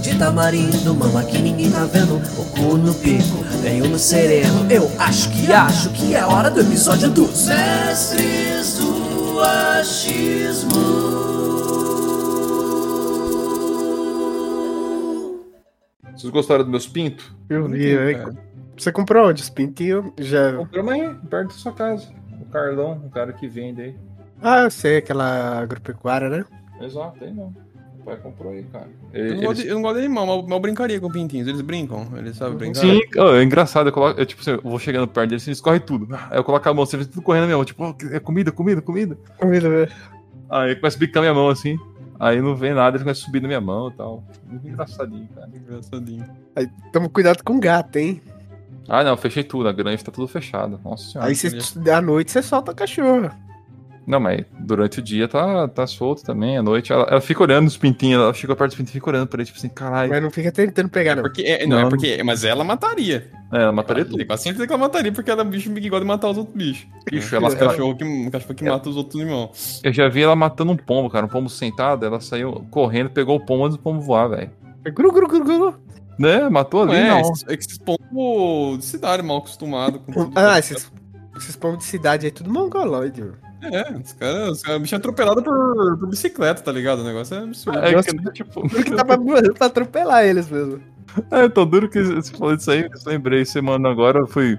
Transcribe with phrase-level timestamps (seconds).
[0.00, 4.90] De tamarindo, mama que ninguém tá vendo O cu no pico, veio no sereno Eu
[4.98, 11.06] acho que acho que é hora do episódio dos Mestres do Achismo
[16.16, 17.30] Vocês gostaram dos meus pintos?
[17.48, 18.16] Eu vi, aí.
[18.76, 19.42] Você comprou onde?
[19.42, 20.56] Os pintinhos já.
[20.56, 22.08] Compramos aí, perto da sua casa.
[22.40, 23.96] O Carlão, o cara que vende aí.
[24.42, 26.44] Ah, eu sei, aquela agropecuária, né?
[26.80, 27.54] Exato, aí não.
[28.06, 28.86] Pai comprou aí, cara.
[29.12, 31.10] Eu Ele, não, gosto de, eles- eu não gosto de animal, mas eu brincaria com
[31.10, 31.48] pintinhos.
[31.48, 32.80] Eles brincam, eles sabem brincar.
[32.80, 33.88] Sim, é engraçado.
[33.88, 36.08] Eu, coloco, eu, tipo, assim, eu vou chegando perto deles, eles correm tudo.
[36.30, 37.64] Aí eu coloco a mão, assim, eles tudo correndo na minha mão.
[37.64, 39.18] Tipo, ó, é comida, comida, comida.
[39.38, 39.92] Comida, velho.
[40.48, 41.76] Aí começa a bicar minha mão assim.
[42.18, 44.24] Aí não vem nada, eles começam a subir na minha mão e tal.
[44.48, 45.50] Muito engraçadinho, cara.
[45.52, 46.24] Engraçadinho.
[46.54, 48.22] Aí, toma cuidado com gato, hein?
[48.88, 49.68] Ah, não, fechei tudo.
[49.68, 50.80] A granja tá tudo fechado.
[50.84, 51.28] Nossa senhora.
[51.28, 51.58] Aí você,
[51.90, 53.36] à noite você solta a cachorra.
[54.06, 56.56] Não, mas durante o dia tá, tá solto também.
[56.56, 58.22] À noite ela, ela fica olhando os pintinhos.
[58.22, 60.08] Ela fica perto dos pintinhos e fica olhando pra ele, tipo assim, caralho.
[60.10, 61.22] Mas não fica tentando pegar, não.
[61.24, 61.86] Porque, é, não, Não.
[61.86, 62.22] é porque.
[62.22, 63.28] Mas ela mataria.
[63.52, 64.24] É, ela mataria tudo.
[64.24, 66.38] quase certeza que ela mataria, porque ela é um bicho que gosta de matar os
[66.38, 66.86] outros bichos.
[67.10, 69.80] Bicho, ela, ela- é cachorro que, um cachorro que mata os outros irmãos.
[69.82, 71.26] Eu já vi ela matando um pombo, cara.
[71.26, 72.06] Um pombo sentado.
[72.06, 74.50] Ela saiu correndo, pegou o pombo antes do pombo voar, velho.
[74.84, 75.74] Gru, gru, gru, gru.
[76.16, 76.48] Né?
[76.48, 77.20] Matou Não ali, é, não.
[77.20, 80.32] esses, é que esses pombos de cidade mal acostumado com tudo.
[80.38, 80.90] Ah, esses,
[81.36, 83.36] esses pombos de cidade aí, tudo mongoloide, mano.
[83.72, 87.00] É, os caras, os caras, o bicho é atropelado por, por bicicleta, tá ligado?
[87.00, 87.78] O negócio é absurdo.
[87.78, 90.80] É Nossa, que, tipo, Porque dá pra, pra atropelar eles mesmo.
[91.30, 92.82] é tão duro que você falou disso aí.
[92.82, 94.20] Eu lembrei semana agora.
[94.20, 94.58] Eu fui.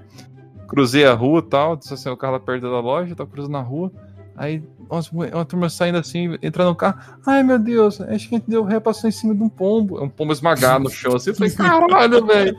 [0.68, 1.76] Cruzei a rua e tal.
[1.76, 3.14] Disse assim, o carro lá perto da loja.
[3.14, 3.90] Tava cruzando a rua.
[4.38, 6.98] Aí, nossa, uma turma saindo assim, entrando no carro.
[7.26, 9.98] Ai, meu Deus, acho que a gente deu ré, passou em cima de um pombo.
[9.98, 11.30] É um pombo esmagado no chão assim.
[11.30, 12.56] Eu falei, caralho, velho.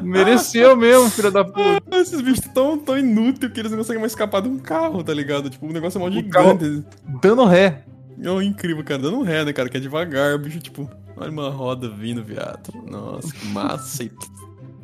[0.00, 1.82] Mereceu mesmo, filho da puta.
[1.98, 5.12] Esses bichos tão, tão inúteis que eles não conseguem mais escapar de um carro, tá
[5.12, 5.50] ligado?
[5.50, 6.84] Tipo, o negócio é carro- gigante.
[7.20, 7.84] Dando ré.
[8.22, 9.02] É incrível, cara.
[9.02, 9.68] Dando um ré, né, cara?
[9.68, 12.72] Que é devagar, o bicho, tipo, olha uma roda vindo, viado.
[12.88, 14.08] Nossa, que massa.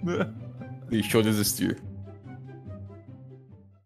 [0.90, 1.76] Deixou de existir.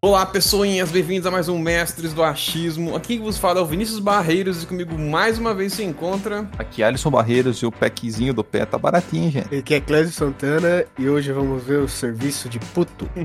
[0.01, 2.95] Olá, pessoinhas, bem-vindos a mais um Mestres do Achismo.
[2.95, 6.49] Aqui que vos fala é o Vinícius Barreiros e comigo mais uma vez se encontra.
[6.57, 9.53] Aqui, Alisson Barreiros e o packzinho do pé tá baratinho, gente.
[9.53, 13.09] Aqui é Clésio Santana e hoje vamos ver o serviço de puto.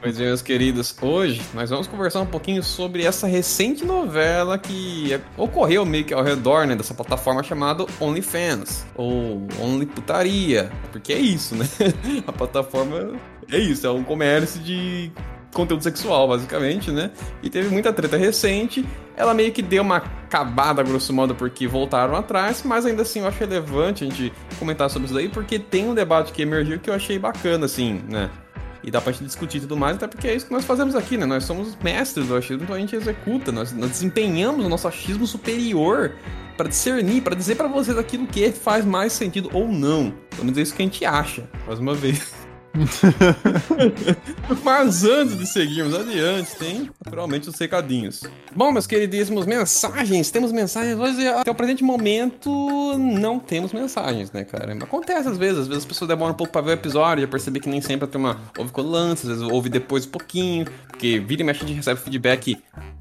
[0.00, 5.14] Pois bem, meus queridos, hoje nós vamos conversar um pouquinho sobre essa recente novela que
[5.14, 11.12] é- ocorreu meio que ao redor né, dessa plataforma chamada OnlyFans, ou Only Putaria, porque
[11.12, 11.68] é isso, né?
[12.26, 13.12] A plataforma
[13.48, 15.12] é isso, é um comércio de
[15.54, 17.10] conteúdo sexual, basicamente, né?
[17.42, 18.84] E teve muita treta recente.
[19.16, 23.28] Ela meio que deu uma acabada, grosso modo, porque voltaram atrás, mas ainda assim eu
[23.28, 26.90] acho relevante a gente comentar sobre isso daí, porque tem um debate que emergiu que
[26.90, 28.28] eu achei bacana, assim, né?
[28.82, 30.94] E dá pra gente discutir e tudo mais, até porque é isso que nós fazemos
[30.94, 31.24] aqui, né?
[31.24, 35.26] Nós somos mestres do achismo, então a gente executa, nós, nós desempenhamos o nosso achismo
[35.26, 36.12] superior
[36.56, 40.12] pra discernir, pra dizer pra vocês aquilo que faz mais sentido ou não.
[40.30, 42.34] Pelo menos é isso que a gente acha, mais uma vez.
[44.64, 48.22] Mas antes de seguirmos adiante, tem naturalmente os recadinhos.
[48.54, 50.30] Bom, meus queridíssimos, mensagens.
[50.30, 51.26] Temos mensagens hoje.
[51.28, 52.50] Até o presente momento,
[52.98, 54.72] não temos mensagens, né, cara?
[54.74, 55.60] Acontece às vezes.
[55.60, 57.22] Às vezes as pessoas demoram um pouco pra ver o episódio.
[57.22, 60.66] Já percebi que nem sempre a turma ouve lança, às vezes ouve depois um pouquinho.
[60.88, 62.56] Porque vira e mexe a gente recebe feedback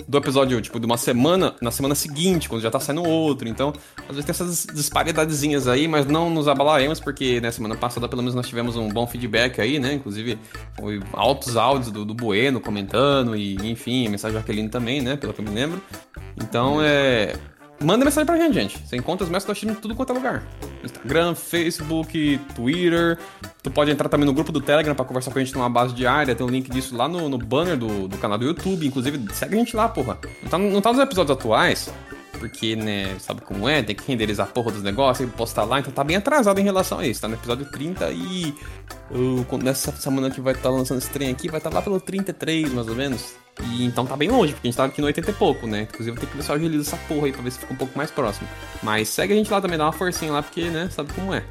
[0.08, 3.48] do episódio, tipo, de uma semana, na semana seguinte, quando já tá saindo outro.
[3.48, 3.74] Então,
[4.08, 8.22] às vezes tem essas disparidadezinhas aí, mas não nos abalaremos, porque, né, semana passada pelo
[8.22, 9.94] menos nós tivemos um bom feedback aí, né?
[9.94, 10.38] Inclusive,
[11.14, 15.16] altos áudios do, do Bueno comentando, e enfim, mensagem da Jaqueline também, né?
[15.16, 15.82] Pelo que eu me lembro.
[16.38, 17.34] Então, é.
[17.84, 18.80] Manda mensagem pra gente, gente.
[18.80, 20.44] Você encontra os mestres do achismo em tudo quanto é lugar.
[20.84, 23.18] Instagram, Facebook, Twitter.
[23.62, 25.94] Tu pode entrar também no grupo do Telegram pra conversar com a gente numa base
[25.94, 26.34] diária.
[26.34, 28.88] Tem um link disso lá no, no banner do, do canal do YouTube.
[28.88, 30.18] Inclusive, segue a gente lá, porra.
[30.44, 31.94] Não tá, não tá nos episódios atuais,
[32.40, 33.84] porque, né, sabe como é?
[33.84, 35.80] Tem que renderizar a porra dos negócios e postar lá.
[35.80, 37.22] Então tá bem atrasado em relação a isso.
[37.22, 38.54] Tá no episódio 30 e...
[39.14, 42.72] eu- nessa semana que vai estar lançando esse trem aqui, vai estar lá pelo 33,
[42.74, 43.36] mais ou menos.
[43.62, 45.82] E então tá bem longe, porque a gente tá aqui no 80 e pouco, né?
[45.84, 47.78] Inclusive tem que ver se eu agilizo essa porra aí pra ver se fica um
[47.78, 48.48] pouco mais próximo.
[48.82, 51.44] Mas segue a gente lá também, dá uma forcinha lá, porque, né, sabe como é.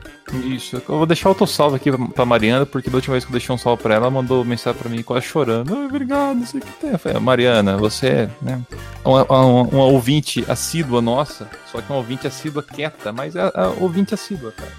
[0.46, 3.32] Isso, eu vou deixar outro salve aqui pra- Mariana, porque da última vez que eu
[3.32, 5.72] deixei um salve pra ela, ela mandou mensagem pra mim quase chorando.
[5.76, 6.90] "Ai, obrigado, não sei o que tem.
[6.90, 8.60] Eu falei, Mariana, você é né,
[9.04, 13.64] uma, uma- uma ouvinte assídua nossa, só que uma ouvinte assídua quieta, mas é, é
[13.80, 14.72] ouvinte assídua, cara.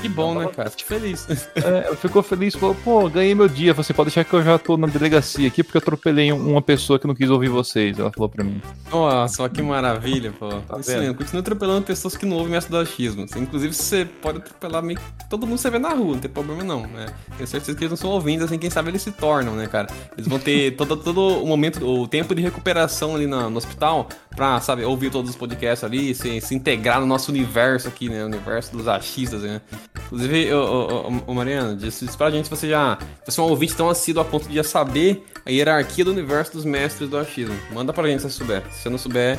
[0.00, 0.70] Que bom, né, cara?
[0.70, 1.26] Fique feliz.
[1.56, 3.74] É, ela ficou feliz, falou, pô, ganhei meu dia.
[3.74, 6.62] Você pode deixar que eu já tô na delegacia aqui porque eu atropelei um- uma
[6.62, 7.98] pessoa que não quis ouvir vocês.
[7.98, 8.62] Ela falou pra mim.
[8.90, 10.48] Nossa, que maravilha, pô.
[10.78, 11.00] Isso vendo?
[11.00, 13.26] mesmo, continua atropelando pessoas que não ouvem método do achismo.
[13.36, 16.30] Inclusive, você pode atropelar meio que todo mundo que você vê na rua, não tem
[16.30, 17.06] problema não, né?
[17.36, 19.88] Tenho certeza que eles não são ouvindo, assim, quem sabe eles se tornam, né, cara?
[20.16, 24.08] Eles vão ter todo, todo o momento, o tempo de recuperação ali na- no hospital
[24.34, 28.22] pra, sabe, ouvir todos os podcasts ali, se, se integrar no nosso universo aqui, né?
[28.22, 29.60] O universo dos achistas, né?
[30.06, 32.98] Inclusive, ô, ô, ô, Mariana, diz, diz pra gente se você já.
[33.24, 36.10] Se você é um ouvinte tão assíduo a ponto de já saber a hierarquia do
[36.10, 37.56] universo dos mestres do achismo.
[37.72, 38.62] Manda pra gente se você souber.
[38.70, 39.38] Se você não souber,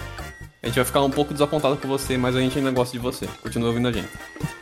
[0.64, 3.00] a gente vai ficar um pouco desapontado com você, mas a gente ainda gosta de
[3.00, 3.28] você.
[3.42, 4.10] Continua ouvindo a gente.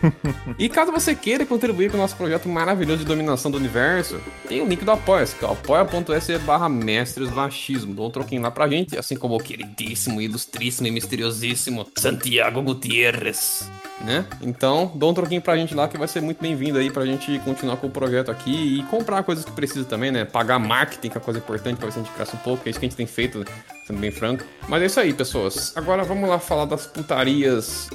[0.58, 4.62] e caso você queira contribuir com o nosso projeto maravilhoso de dominação do universo, tem
[4.62, 7.94] o link do Apoia-se, que é apoia.se barra mestres do achismo.
[7.94, 13.70] Dá um troquinho lá pra gente, assim como o queridíssimo, ilustríssimo e misteriosíssimo Santiago Gutierrez.
[14.02, 14.26] Né?
[14.42, 17.38] Então, dá um troquinho pra gente lá que vai ser muito bem-vindo aí pra gente
[17.40, 20.24] continuar com o projeto aqui e comprar coisas que precisa também, né?
[20.24, 22.70] Pagar marketing, que é coisa importante pra ver se a gente cresce um pouco, é
[22.70, 23.44] isso que a gente tem feito,
[23.86, 24.46] sendo bem franco.
[24.70, 25.76] Mas é isso aí, pessoas.
[25.76, 27.90] Agora vamos lá falar das putarias.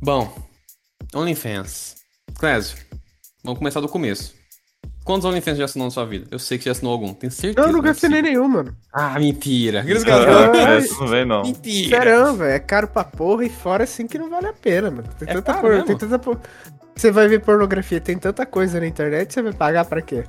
[0.00, 0.34] Bom,
[1.14, 1.96] OnlyFans.
[2.38, 2.78] Clésio,
[3.42, 4.34] vamos começar do começo.
[5.04, 6.26] Quantos OnlyFans já assinou na sua vida?
[6.30, 7.68] Eu sei que já assinou algum, tenho certeza.
[7.68, 7.90] Eu nunca né?
[7.90, 8.74] assinei nenhum, mano.
[8.90, 9.84] Ah, mentira.
[9.86, 11.42] É, isso não vem, não.
[11.42, 11.96] Mentira.
[12.02, 12.50] Sério, velho.
[12.52, 15.04] É caro pra porra e fora assim que não vale a pena, mano.
[15.18, 15.70] Tem É tanta caro por...
[15.72, 15.86] mesmo?
[15.86, 16.40] tem tanta por...
[16.96, 20.24] Você vai ver pornografia, tem tanta coisa na internet, você vai pagar pra quê?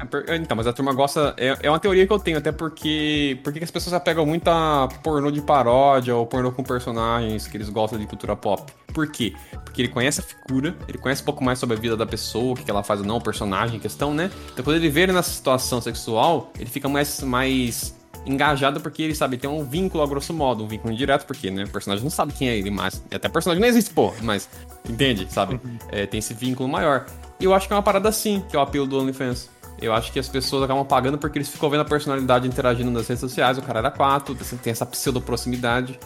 [0.00, 1.34] É per- Então, mas a turma gosta.
[1.36, 3.38] É, é uma teoria que eu tenho, até porque.
[3.44, 7.56] Por que as pessoas apegam muito a pornô de paródia ou pornô com personagens que
[7.56, 8.72] eles gostam de cultura pop?
[8.94, 9.34] Por quê?
[9.64, 12.52] Porque ele conhece a figura, ele conhece um pouco mais sobre a vida da pessoa,
[12.52, 14.30] o que ela faz ou não, o personagem em questão, né?
[14.52, 17.94] Então, quando ele vê ele nessa situação sexual, ele fica mais, mais
[18.26, 21.64] engajado porque ele sabe, tem um vínculo a grosso modo, um vínculo indireto, porque, né?
[21.64, 23.02] O personagem não sabe quem é ele, mas.
[23.14, 24.48] Até o personagem não existe, pô, mas.
[24.88, 25.60] Entende, sabe?
[25.92, 27.06] É, tem esse vínculo maior.
[27.38, 29.48] E eu acho que é uma parada assim, que é o apelo do OnlyFans.
[29.80, 33.06] Eu acho que as pessoas acabam pagando porque eles ficam vendo a personalidade interagindo nas
[33.08, 33.56] redes sociais.
[33.58, 35.98] O cara era 4, tem essa pseudo-proximidade.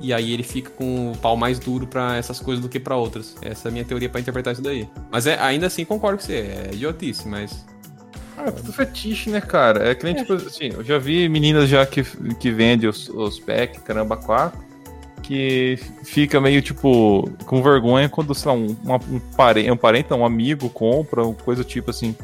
[0.00, 2.96] E aí ele fica com o pau mais duro pra essas coisas do que pra
[2.96, 3.36] outras.
[3.40, 4.88] Essa é a minha teoria pra interpretar isso daí.
[5.10, 7.64] Mas é, ainda assim concordo com você, é idiotice, mas.
[8.36, 9.88] Ah, é tudo fetiche, né, cara?
[9.90, 12.02] É que nem, tipo assim, eu já vi meninas já que,
[12.40, 14.58] que vendem os, os packs, caramba, 4,
[15.22, 20.12] que fica meio, tipo, com vergonha quando, sei lá, um, uma- um, parente, um parente,
[20.12, 22.16] um amigo compra, coisa tipo assim,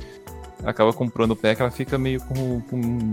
[0.64, 3.12] acaba comprando o pack, ela fica meio com, com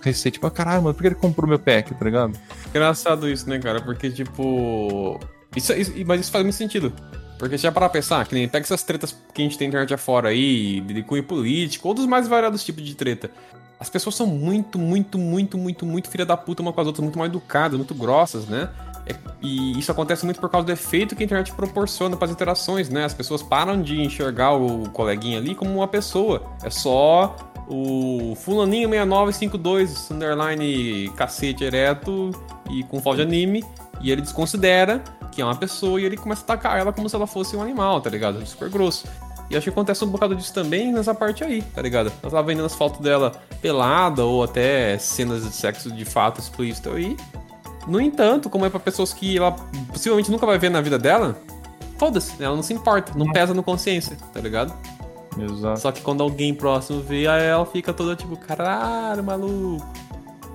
[0.00, 2.38] receio, tipo, ah, caralho, mano, por que ele comprou meu pack, tá ligado?
[2.68, 3.80] Engraçado isso, né, cara?
[3.80, 5.18] Porque, tipo.
[5.56, 6.92] Isso, isso- mas isso faz muito sentido.
[7.38, 9.70] Porque já parar pra pensar, que nem pega essas tretas que a gente tem na
[9.70, 13.30] internet afora aí, de cunho político, ou dos mais variados tipos de treta.
[13.78, 17.02] As pessoas são muito, muito, muito, muito, muito filha da puta uma com as outras,
[17.02, 18.68] muito mal educadas, muito grossas, né?
[19.10, 22.30] É- e isso acontece muito por causa do efeito que a internet proporciona para as
[22.30, 23.04] interações, né?
[23.04, 26.42] As pessoas param de enxergar o coleguinha ali como uma pessoa.
[26.62, 27.36] É só
[27.68, 32.30] o fulaninho 6952, underline cacete ereto
[32.68, 33.64] e com foto de anime,
[34.00, 37.14] e ele desconsidera que é uma pessoa e ele começa a atacar ela como se
[37.14, 38.44] ela fosse um animal, tá ligado?
[38.44, 39.06] Super grosso.
[39.48, 42.12] E acho que acontece um bocado disso também nessa parte aí, tá ligado?
[42.22, 46.90] Ela tava vendendo as fotos dela pelada ou até cenas de sexo de fato explícito
[46.90, 47.16] aí.
[47.86, 49.52] No entanto, como é pra pessoas que ela
[49.92, 51.36] possivelmente nunca vai ver na vida dela,
[51.98, 54.72] foda-se, ela não se importa, não pesa no consciência, tá ligado?
[55.38, 55.80] Exato.
[55.80, 59.86] Só que quando alguém próximo vê, aí ela fica toda tipo, caralho, maluco.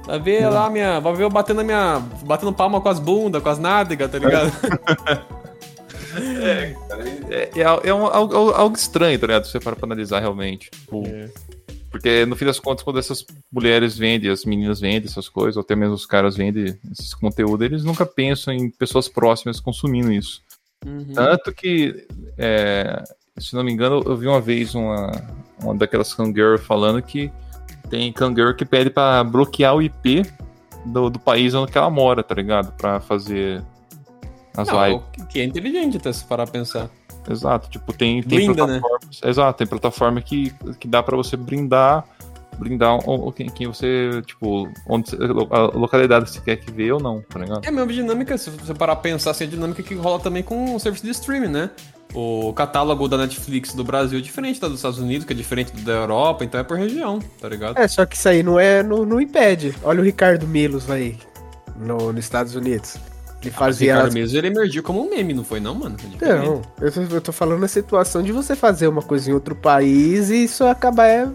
[0.06, 1.00] Vai ver lá minha.
[1.00, 2.00] Vai ver eu batendo a minha.
[2.26, 4.52] batendo palma com as bundas, com as nádegas, tá ligado?
[7.30, 9.46] É, é, é um- algo, algo estranho, tá ligado?
[9.46, 10.70] Se você para pra analisar realmente.
[10.72, 11.04] Tipo,
[11.96, 15.62] Porque no fim das contas, quando essas mulheres vendem, as meninas vendem essas coisas, ou
[15.62, 20.42] até mesmo os caras vendem esses conteúdos, eles nunca pensam em pessoas próximas consumindo isso.
[20.86, 21.14] Uhum.
[21.14, 22.06] Tanto que,
[22.38, 23.02] é,
[23.38, 25.10] se não me engano, eu vi uma vez uma,
[25.64, 27.32] uma daquelas Kangirl falando que
[27.90, 30.26] tem Kangirl que pede pra bloquear o IP
[30.86, 32.74] do, do país onde ela mora, tá ligado?
[32.74, 33.64] Pra fazer
[34.54, 35.06] as Não, lives.
[35.30, 36.90] que é inteligente até se parar a pensar.
[37.30, 38.80] Exato, tipo, tem, tem Blinda, né?
[38.80, 39.22] plataformas.
[39.24, 42.06] Exato, tem plataforma que, que dá pra você brindar.
[42.58, 45.12] Brindar o, o- quem, quem você, tipo, onde
[45.52, 47.66] a localidade que você quer que vê ou não, tá ligado?
[47.66, 50.42] É a mesma dinâmica, se você parar a pensar, assim, a dinâmica que rola também
[50.42, 51.70] com o serviço de streaming, né?
[52.14, 55.74] O catálogo da Netflix do Brasil é diferente da dos Estados Unidos, que é diferente
[55.82, 57.78] da Europa, então é por região, tá ligado?
[57.78, 58.82] É, só que isso aí não é.
[58.82, 59.76] Não, não impede.
[59.84, 61.18] Olha o Ricardo Milos aí,
[61.76, 62.96] no, nos Estados Unidos.
[63.46, 63.94] Ele Mas o fazia.
[63.94, 65.96] Ricardo as- mesmo, ele emergiu como um meme, não foi não, mano?
[66.20, 69.56] Não, eu tô, eu tô falando a situação de você fazer uma coisa em outro
[69.56, 71.28] país e isso acabar é,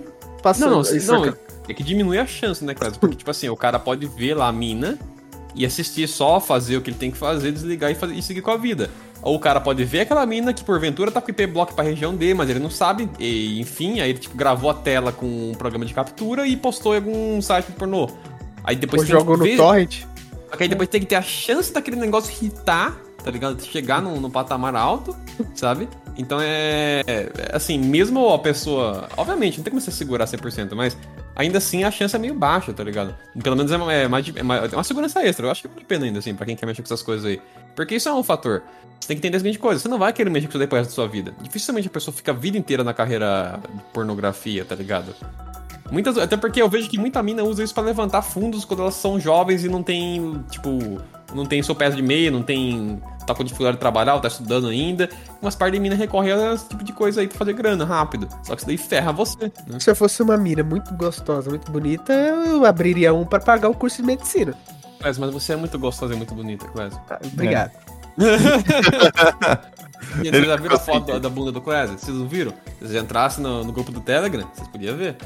[0.43, 0.71] passando.
[0.71, 1.35] Não, isso não
[1.69, 2.99] é que diminui a chance, né, Cláudio?
[2.99, 4.99] Porque, tipo assim, o cara pode ver lá a mina
[5.55, 8.41] e assistir só, fazer o que ele tem que fazer, desligar e, fazer, e seguir
[8.41, 8.91] com a vida.
[9.23, 12.15] Ou o cara pode ver aquela mina que porventura tá com IP block pra região
[12.15, 13.09] D, mas ele não sabe.
[13.19, 16.95] E, enfim, aí ele tipo, gravou a tela com um programa de captura e postou
[16.95, 18.09] em algum site de pornô.
[18.65, 20.05] Aí depois Ou jogou no torrent.
[20.51, 23.63] Só aí depois tem que ter a chance daquele negócio hitar, tá ligado?
[23.63, 25.17] Chegar num, num patamar alto,
[25.55, 25.89] sabe?
[26.17, 29.09] Então é, é- é Assim, mesmo a pessoa.
[29.17, 30.97] Obviamente, não tem como você segurar 100%, mas
[31.37, 33.15] ainda assim a chance é meio baixa, tá ligado?
[33.43, 35.47] Pelo menos é, é mais, é mais- é uma segurança extra.
[35.47, 37.25] Eu acho que vale a pena ainda, assim, pra quem quer mexer com essas coisas
[37.25, 37.41] aí.
[37.75, 38.63] Porque isso é um fator.
[39.01, 40.87] Você tem que entender a seguinte coisa: você não vai querer mexer com isso depois
[40.87, 41.33] da sua vida.
[41.41, 45.15] Dificilmente a pessoa fica a vida inteira na carreira de pornografia, tá ligado?
[45.91, 48.95] Muitas, até porque eu vejo que muita mina usa isso pra levantar fundos quando elas
[48.95, 51.01] são jovens e não tem, tipo,
[51.35, 53.01] não tem seu peso de meia, não tem.
[53.27, 55.11] tá com dificuldade de trabalhar, ou tá estudando ainda.
[55.43, 58.29] Umas partes de mina recorrem a esse tipo de coisa aí pra fazer grana rápido.
[58.45, 59.81] Só que isso daí ferra você, né?
[59.81, 63.75] Se eu fosse uma mina muito gostosa, muito bonita, eu abriria um pra pagar o
[63.75, 64.55] curso de medicina.
[65.01, 66.95] Clés, mas você é muito gostosa e muito bonita, Clés.
[67.11, 67.73] Ah, Obrigado.
[70.25, 71.91] E vocês já viram a foto da, da bunda do Clés?
[71.91, 72.53] Vocês não viram?
[72.79, 75.17] Se vocês entrassem no, no grupo do Telegram, vocês podiam ver.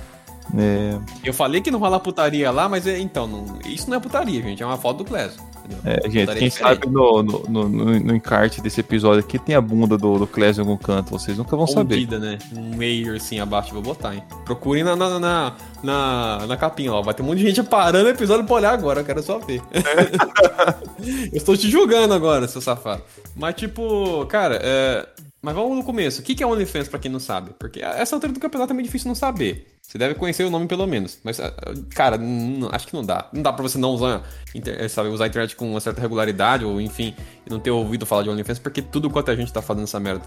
[0.56, 4.00] É, Eu falei que não rola putaria lá, mas é, então, não- isso não é
[4.00, 4.62] putaria, gente.
[4.62, 5.36] É uma foto do Clés.
[5.64, 5.78] entendeu?
[5.84, 6.80] é, gente, Putaria quem diferente.
[6.80, 7.68] sabe no, no, no,
[8.00, 11.38] no- encarte desse episódio aqui tem a bunda do, do Clésio em algum canto, vocês
[11.38, 11.96] nunca vão saber.
[11.98, 12.38] Escondida, né?
[12.56, 14.22] Um meio assim abaixo, vou botar, hein?
[14.44, 17.00] Procurem na, na, na, na, na capinha, ó.
[17.02, 19.38] Vai ter um monte de gente parando o episódio pra olhar agora, eu quero só
[19.38, 19.62] ver.
[21.32, 23.02] eu estou te julgando agora, seu safado.
[23.34, 25.06] Mas, tipo, cara, é...
[25.44, 26.22] Mas vamos no começo.
[26.22, 27.50] O que é OnlyFans pra quem não sabe?
[27.58, 29.76] Porque essa altura do campeonato é meio difícil não saber.
[29.82, 31.18] Você deve conhecer o nome pelo menos.
[31.22, 31.52] Mas, ah,
[31.94, 33.28] cara, não- acho que não dá.
[33.30, 34.22] Não dá pra você não usar,
[34.54, 37.14] inter- sabe, usar a internet com uma certa regularidade, ou enfim,
[37.48, 40.22] não ter ouvido falar de OnlyFans, porque tudo quanto a gente tá fazendo essa merda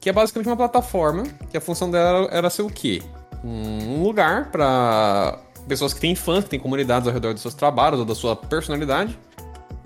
[0.00, 3.02] que é basicamente uma plataforma que a função dela era ser o quê?
[3.44, 7.98] Um lugar para pessoas que têm fãs, que têm comunidades ao redor dos seus trabalhos
[7.98, 9.18] ou da sua personalidade,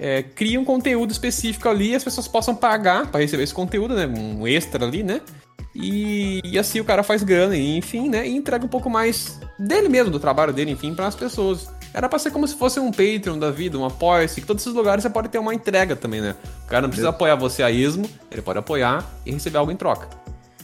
[0.00, 4.06] é, criam conteúdo específico ali e as pessoas possam pagar para receber esse conteúdo, né?
[4.06, 5.20] Um extra ali, né?
[5.74, 8.26] E, e assim o cara faz grana, e, enfim, né?
[8.26, 11.68] E entrega um pouco mais dele mesmo, do trabalho dele, enfim, para as pessoas.
[11.92, 14.74] Era pra ser como se fosse um Patreon da vida, um apoia-se, que todos esses
[14.74, 16.34] lugares você pode ter uma entrega também, né?
[16.64, 19.76] O cara não precisa apoiar você a esmo, ele pode apoiar e receber algo em
[19.76, 20.08] troca.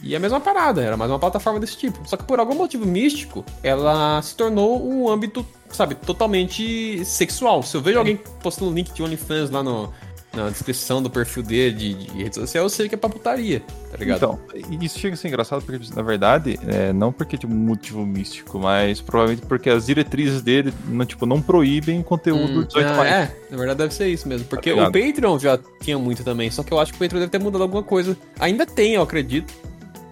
[0.03, 1.99] E é a mesma parada, era mais uma plataforma desse tipo.
[2.07, 7.63] Só que por algum motivo místico, ela se tornou um âmbito, sabe, totalmente sexual.
[7.63, 9.91] Se eu vejo alguém postando link de OnlyFans lá no,
[10.37, 13.61] na descrição do perfil dele de, de rede social, eu sei que é pra putaria,
[13.91, 14.17] tá ligado?
[14.17, 14.39] Então,
[14.81, 18.59] isso chega a ser engraçado porque, na verdade, é, não porque de um motivo místico,
[18.59, 23.07] mas provavelmente porque as diretrizes dele não, tipo, não proíbem conteúdo Hum, 18 ah.
[23.07, 24.47] É, na verdade deve ser isso mesmo.
[24.47, 27.19] Porque Tá o Patreon já tinha muito também, só que eu acho que o Patreon
[27.21, 28.15] deve ter mudado alguma coisa.
[28.39, 29.51] Ainda tem, eu acredito.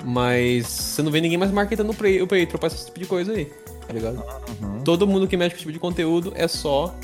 [0.06, 3.46] Mas você não vê ninguém mais marketando o Patreon pra esse tipo de coisa aí,
[3.88, 4.24] tá ligado?
[4.62, 4.82] Uhum.
[4.84, 6.96] Todo mundo que mexe com esse tipo de conteúdo é só.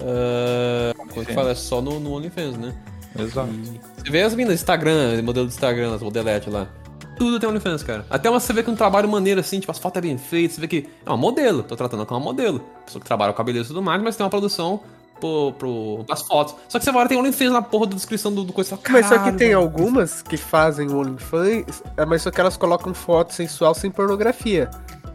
[0.00, 1.50] ah, como é que fala?
[1.50, 2.72] É só no, no OnlyFans, né?
[3.18, 3.50] Exato.
[3.96, 6.68] Você vê as minas Instagram, modelo do Instagram, as modelete lá.
[7.16, 8.06] Tudo tem OnlyFans, cara.
[8.08, 10.54] Até uma, você vê que um trabalho maneiro assim, tipo, as fotos é bem feitas,
[10.54, 11.64] você vê que é uma modelo.
[11.64, 12.60] Tô tratando com uma modelo.
[12.84, 14.80] Pessoa que trabalha com cabelo e tudo mais, mas tem uma produção
[15.18, 16.54] pro, pro, pras fotos.
[16.68, 18.76] Só que você agora tem OnlyFans na porra da descrição do, do coisa.
[18.76, 22.30] fala, Mas só que "Caralho, tem velho." algumas que fazem o OnlyFans, é, mas só
[22.30, 24.70] que elas colocam foto sensual sem pornografia.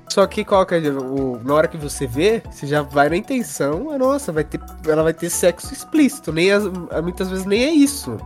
[0.09, 3.17] Só que qual que é, o, na hora que você vê, você já vai na
[3.17, 6.31] intenção, ah, nossa, vai ter, ela vai ter sexo explícito.
[6.31, 6.65] Nem as-
[7.01, 8.17] muitas vezes nem é isso.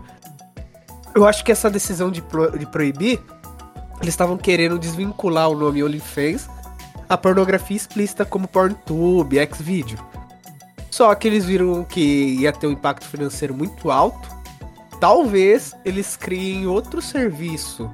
[1.16, 3.22] Eu acho que essa decisão de, pro- de proibir,
[4.02, 6.50] eles estavam querendo desvincular o nome OnlyFans
[7.10, 9.98] a pornografia explícita como PornTube, Xvideo.
[10.98, 14.38] Só que eles viram que ia ter um impacto financeiro muito alto
[15.00, 17.92] talvez eles criem outro serviço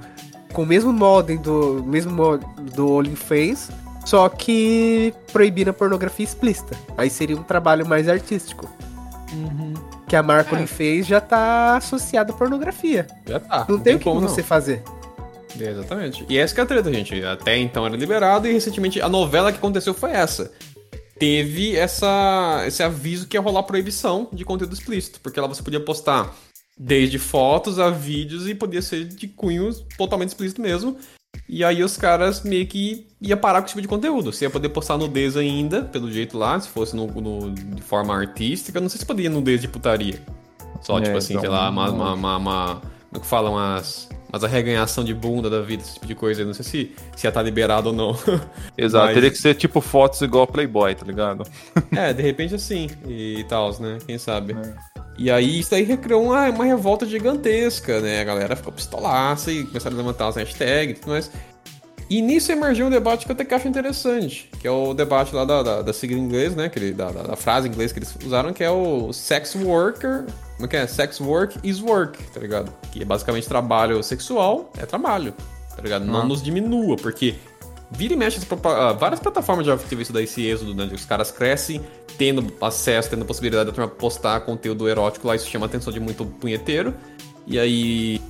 [0.52, 2.46] com o mesmo modem do mesmo mod
[2.76, 3.72] do OnlyFans,
[4.06, 6.78] só que proibindo a pornografia explícita.
[6.96, 8.70] Aí seria um trabalho mais artístico.
[9.34, 9.74] Uhum.
[10.08, 10.60] Que a marca É.
[10.60, 13.08] OnlyFans já tá associada à pornografia.
[13.28, 13.66] Já tá.
[13.68, 14.84] Não, tem o que como você fazer.
[15.60, 16.26] É, exatamente.
[16.30, 17.24] E essa que é a treta, gente.
[17.26, 20.52] Até então era liberado e recentemente a novela que aconteceu foi essa.
[21.24, 25.80] Teve essa, esse aviso que ia rolar proibição de conteúdo explícito, porque lá você podia
[25.80, 26.36] postar
[26.78, 30.98] desde fotos a vídeos e podia ser de cunho totalmente explícito mesmo.
[31.48, 34.34] E aí os caras meio que ia parar com esse tipo de conteúdo.
[34.34, 38.14] Você ia poder postar nudez ainda, pelo jeito lá, se fosse no, no- de forma
[38.14, 38.82] artística.
[38.82, 40.22] Não sei se poderia nudez de putaria.
[40.82, 42.82] Só, É, tipo assim, então, sei lá, uma, uma, uma, uma-
[43.14, 43.50] Como que fala?
[43.50, 44.10] Umas.
[44.32, 46.42] Umas arreganhação de bunda da vida, esse tipo de coisa.
[46.42, 48.18] Eu não sei se, se ia estar liberado ou não.
[48.76, 51.44] Exato, Mas- teria que ser tipo fotos igual Playboy, tá ligado?
[51.96, 52.90] é, de repente assim.
[53.08, 54.00] E tal, né?
[54.08, 54.54] Quem sabe?
[54.54, 54.74] É.
[55.20, 58.22] E aí isso aí recriou uma, uma revolta gigantesca, né?
[58.22, 61.32] A galera ficou pistolaça e começaram a levantar as hashtags e tudo mais.
[62.14, 65.34] E nisso emergiu um debate que eu até que acho interessante, que é o debate
[65.34, 66.70] lá da, da, da sigla em inglês, né?
[66.70, 69.56] Que ele, da, da, da frase em inglês que eles usaram, que é o sex
[69.56, 70.26] worker.
[70.56, 70.86] Como é que é?
[70.86, 72.72] Sex work is work, tá ligado?
[72.92, 75.34] Que é basicamente trabalho sexual é trabalho,
[75.76, 76.06] tá ligado?
[76.06, 76.24] Não Ah.
[76.24, 77.34] nos diminua, porque
[77.90, 80.88] vira e mexe, ah, várias plataformas já teve isso daí, esse êxodo, né?
[80.94, 81.82] Os caras crescem
[82.16, 85.92] tendo acesso, tendo a possibilidade de turma postar conteúdo erótico lá, isso chama a atenção
[85.92, 86.94] de muito punheteiro.
[87.48, 88.22] E aí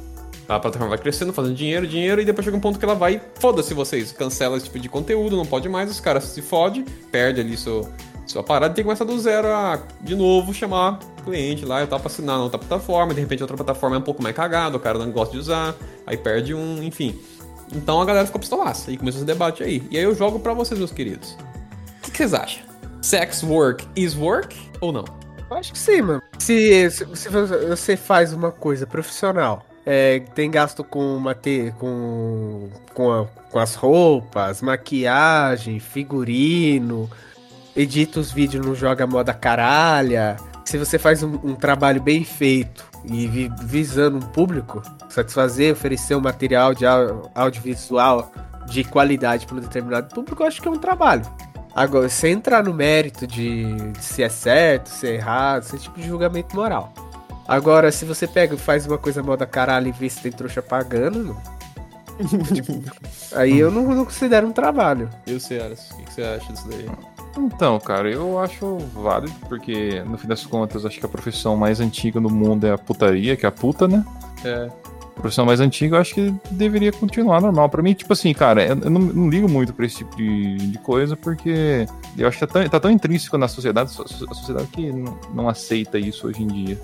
[0.48, 3.22] a plataforma vai crescendo, fazendo dinheiro, dinheiro, e depois chega um ponto que ela vai,
[3.36, 7.40] foda-se vocês, cancela esse tipo de conteúdo, não pode mais, os caras se fodem, perde
[7.42, 7.90] ali seu,
[8.26, 11.88] sua parada e tem que começar do zero a, de novo, chamar cliente lá, eu
[11.88, 14.76] tava pra assinar na outra plataforma, de repente outra plataforma é um pouco mais cagada,
[14.76, 17.20] o cara não gosta de usar, aí perde um, enfim.
[17.72, 19.82] Então a galera ficou pistolaça, e começou esse debate aí.
[19.90, 21.32] E aí eu jogo pra vocês, meus queridos.
[21.32, 22.64] O que, que vocês acham?
[23.02, 25.06] Sex work is work ou não?
[25.50, 26.22] Eu acho que sim, mano.
[26.38, 33.12] Se, se, se você faz uma coisa profissional, é, tem gasto com mate, com, com,
[33.12, 37.10] a- com as roupas, maquiagem, figurino,
[37.76, 40.38] edita os vídeos, não joga moda caralha.
[40.66, 46.16] Se você faz um, um trabalho bem feito e vi- visando um público, satisfazer, oferecer
[46.16, 48.32] um material de au- audiovisual
[48.68, 51.24] de qualidade para um determinado público, eu acho que é um trabalho.
[51.76, 56.00] Agora, sem entrar no mérito de, de se é certo, se é errado, esse tipo
[56.00, 56.94] de julgamento moral.
[57.48, 60.62] Agora, se você pega e faz uma coisa moda caralho e vê se tem trouxa
[60.62, 61.36] pagando.
[62.54, 62.80] Tipo,
[63.36, 65.10] aí eu não, não considero um trabalho.
[65.26, 66.86] E você, Aras, o que, você acha disso daí?
[67.38, 71.80] Então, cara, eu acho válido, porque no fim das contas, acho que a profissão mais
[71.80, 74.06] antiga no mundo é a putaria, que é a puta, né?
[74.46, 74.70] É,
[75.18, 77.68] A profissão mais antiga, eu acho que deveria continuar normal.
[77.70, 80.58] Pra mim, tipo assim, cara, eu eu não, não ligo muito pra esse tipo de,
[80.58, 84.28] de coisa, porque eu acho que tá tão, tá tão intrínseco na sociedade, so- so-
[84.30, 86.80] a sociedade que não, não aceita isso hoje em dia.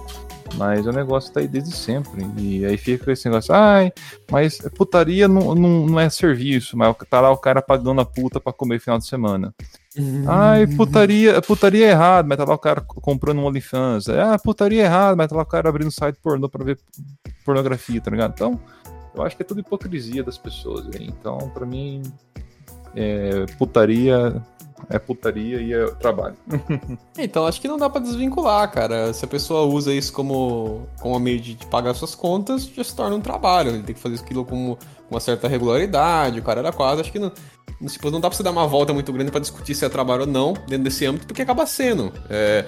[0.55, 2.25] Mas o negócio tá aí desde sempre.
[2.37, 3.91] E aí fica esse negócio, ai,
[4.29, 8.39] mas putaria não, não, não é serviço, mas tá lá o cara pagando a puta
[8.39, 9.53] pra comer final de semana.
[10.27, 14.07] Ai, putaria, putaria é errado, mas tá lá o cara comprando um OnlyFans.
[14.09, 16.79] Ah, putaria é errado, mas tá lá o cara abrindo site pornô pra ver
[17.43, 18.31] pornografia, tá ligado?
[18.33, 18.59] Então,
[19.15, 20.87] eu acho que é tudo hipocrisia das pessoas.
[20.99, 22.03] Então, pra mim,
[22.95, 24.41] é, putaria
[24.89, 26.35] é putaria e é trabalho.
[27.17, 29.13] Então, acho que não dá pra desvincular, cara.
[29.13, 32.95] Se a pessoa usa isso como, como meio de, de pagar suas contas, já se
[32.95, 33.71] torna um trabalho.
[33.71, 34.77] Ele tem que fazer aquilo com
[35.11, 37.01] uma certa regularidade, o cara era quase.
[37.01, 37.29] Acho que não,
[37.87, 40.21] tipo, não dá pra você dar uma volta muito grande pra discutir se é trabalho
[40.21, 42.13] ou não dentro desse âmbito, porque acaba sendo.
[42.29, 42.65] É,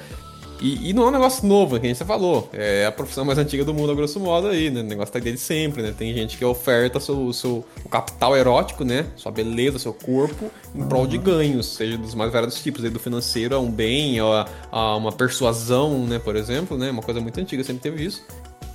[0.61, 2.47] e, e não é um negócio novo, que a gente falou.
[2.53, 4.81] É a profissão mais antiga do mundo, a grosso modo, aí, né?
[4.81, 5.93] O negócio tá aí desde sempre, né?
[5.97, 9.07] Tem gente que oferta seu, seu, o capital erótico, né?
[9.15, 12.99] Sua beleza, seu corpo, em prol de ganhos, seja dos mais variados tipos, aí do
[12.99, 16.19] financeiro a um bem, a, a uma persuasão, né?
[16.19, 16.91] Por exemplo, né?
[16.91, 18.23] Uma coisa muito antiga, sempre teve isso.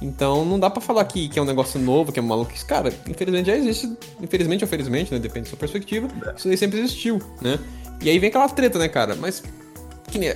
[0.01, 2.65] Então não dá pra falar que, que é um negócio novo, que é maluquice.
[2.65, 3.97] Cara, infelizmente já existe.
[4.21, 5.19] Infelizmente ou felizmente, né?
[5.19, 6.09] Depende da sua perspectiva.
[6.37, 7.59] Isso aí sempre existiu, né?
[8.01, 9.15] E aí vem aquela treta, né, cara?
[9.15, 9.43] Mas.
[10.11, 10.35] Que nem.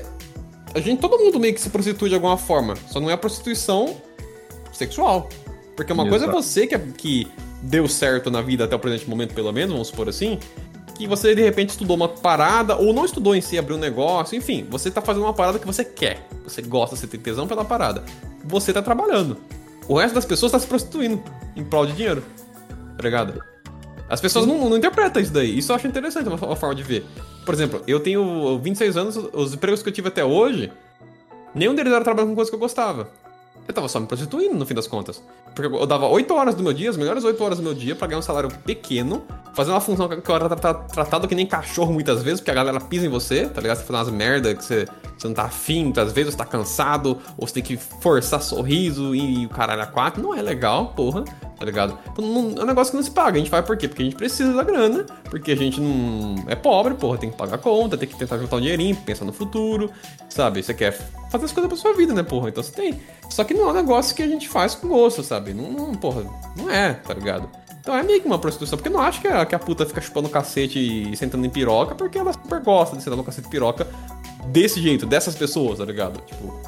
[0.75, 2.77] A gente, todo mundo meio que se prostitui de alguma forma.
[2.89, 3.97] Só não é a prostituição
[4.73, 5.29] sexual.
[5.75, 6.43] Porque uma coisa é Exato.
[6.43, 7.29] você que, que
[7.63, 10.39] deu certo na vida até o presente momento, pelo menos, vamos supor assim.
[10.95, 14.37] Que você de repente estudou uma parada, ou não estudou em si, abriu um negócio,
[14.37, 16.27] enfim, você tá fazendo uma parada que você quer.
[16.45, 18.05] Você gosta, você tem tesão pela parada.
[18.45, 19.39] Você tá trabalhando.
[19.89, 21.23] O resto das pessoas tá se prostituindo
[21.57, 22.23] em prol de dinheiro.
[22.97, 23.43] Tá ligado?
[24.11, 25.57] As pessoas não, não interpretam isso daí.
[25.57, 27.07] Isso eu acho interessante, uma, uma forma de ver.
[27.47, 30.73] Por exemplo, eu tenho 26 anos, os empregos que eu tive até hoje,
[31.55, 33.09] nenhum deles era trabalhando com coisa que eu gostava.
[33.69, 35.23] Eu tava só me prostituindo, no fim das contas.
[35.55, 37.95] Porque eu dava 8 horas do meu dia, as melhores 8 horas do meu dia,
[37.95, 39.23] pra ganhar um salário pequeno,
[39.55, 42.51] fazer uma função que eu era tra- tra- tratado que nem cachorro muitas vezes, porque
[42.51, 43.79] a galera pisa em você, tá ligado?
[43.79, 47.19] Você faz umas merda que você, você não tá afim, muitas vezes você tá cansado,
[47.39, 50.21] ou você tem que forçar sorriso e, o caralho a quatro.
[50.23, 51.23] Não é legal, porra,
[51.59, 51.97] tá ligado?
[52.13, 53.37] Então, não- é um negócio que não se paga.
[53.37, 53.87] A gente faz por quê?
[53.87, 57.37] Porque a gente precisa da grana, porque a gente não é pobre, porra, tem que
[57.37, 59.91] pagar a conta, tem que tentar juntar um dinheirinho, pensar no futuro,
[60.29, 60.61] sabe?
[60.63, 60.93] Você quer
[61.31, 62.49] fazer as coisas pra sua vida, né, porra?
[62.49, 63.01] Então você tem.
[63.29, 65.53] Só que não é um negócio que a gente faz com gosto, sabe?
[65.53, 66.25] Não, não porra,
[66.57, 67.49] não é, tá ligado?
[67.81, 70.01] Então é meio que uma prostituição, porque não acho que a, que a puta fica
[70.01, 73.51] chupando cacete e sentando em piroca, porque ela super gosta de sentar no cacete de
[73.51, 73.87] piroca
[74.47, 76.21] desse jeito, dessas pessoas, tá ligado?
[76.27, 76.61] Tipo,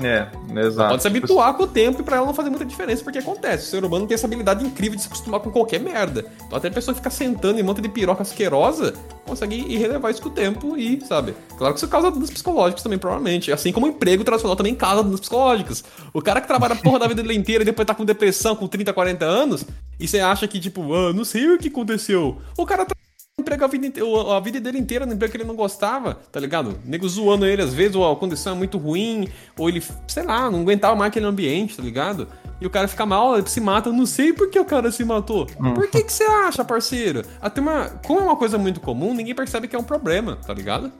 [0.00, 0.26] É,
[0.60, 0.90] exato.
[0.90, 3.66] pode se habituar com o tempo e pra ela não fazer muita diferença, porque acontece.
[3.66, 6.24] O ser humano tem essa habilidade incrível de se acostumar com qualquer merda.
[6.46, 10.10] Então até a pessoa ficar sentando em um monte de piroca asquerosa, consegue ir relevar
[10.10, 11.34] isso com o tempo e, sabe?
[11.56, 13.52] Claro que isso causa danos psicológicos também, provavelmente.
[13.52, 15.84] Assim como o emprego tradicional também causa danos psicológicos.
[16.12, 18.56] O cara que trabalha a porra da vida dele inteira e depois tá com depressão
[18.56, 19.64] com 30, 40 anos,
[19.98, 22.38] e você acha que, tipo, ah, não sei o que aconteceu.
[22.56, 22.94] O cara tá
[23.40, 26.38] emprego a vida, o- a vida dele inteira no emprego que ele não gostava, tá
[26.38, 26.78] ligado?
[26.84, 30.48] Nego zoando ele às vezes, ou a condição é muito ruim, ou ele, sei lá,
[30.50, 32.28] não aguentava mais aquele ambiente, tá ligado?
[32.60, 33.88] e o cara fica mal, ele se mata.
[33.88, 35.46] Eu não sei por que o cara se matou.
[35.60, 35.74] Hum.
[35.74, 37.22] Por que, que você acha, parceiro?
[37.42, 37.88] Até uma.
[38.06, 40.90] Como é uma coisa muito comum, ninguém percebe que é um problema, tá ligado?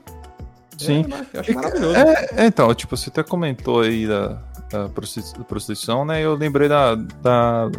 [0.77, 1.05] Sim.
[1.33, 1.95] É, eu acho maravilhoso.
[1.95, 4.37] É, é, então, tipo, você até comentou aí da,
[4.69, 6.23] da prosti- prostituição, né?
[6.23, 7.71] Eu lembrei da, da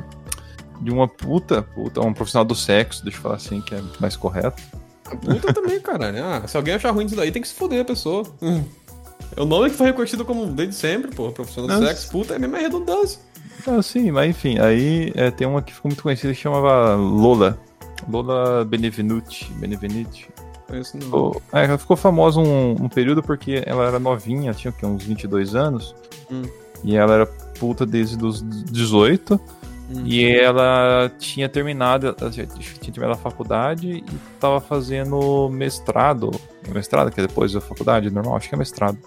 [0.80, 4.16] de uma puta, puta, um profissional do sexo, deixa eu falar assim, que é mais
[4.16, 4.62] correto.
[5.24, 6.24] Puta também, caralho.
[6.24, 8.24] Ah, se alguém achar ruim disso daí, tem que se foder a pessoa.
[9.36, 11.30] É o nome que foi reconhecido como desde sempre, pô.
[11.30, 13.20] Profissional do Não, sexo, puta, é mesmo redundância.
[13.66, 17.58] Ah, sim, mas enfim, aí é, tem uma que ficou muito conhecida que chamava Lola.
[18.08, 19.50] Lola Benevenuti.
[19.54, 20.28] Benevenuti.
[20.72, 21.04] Isso não.
[21.04, 24.84] Ficou, é, ela ficou famosa um, um período porque ela era novinha, tinha o quê,
[24.84, 25.94] uns 22 anos.
[26.30, 26.42] Hum.
[26.84, 29.40] E ela era puta desde os 18.
[29.88, 30.02] Hum.
[30.04, 34.04] E ela tinha terminado, ela tinha tinha terminado a faculdade e
[34.40, 36.30] tava fazendo mestrado.
[36.72, 38.98] Mestrado, que é depois da faculdade, normal, acho que é mestrado.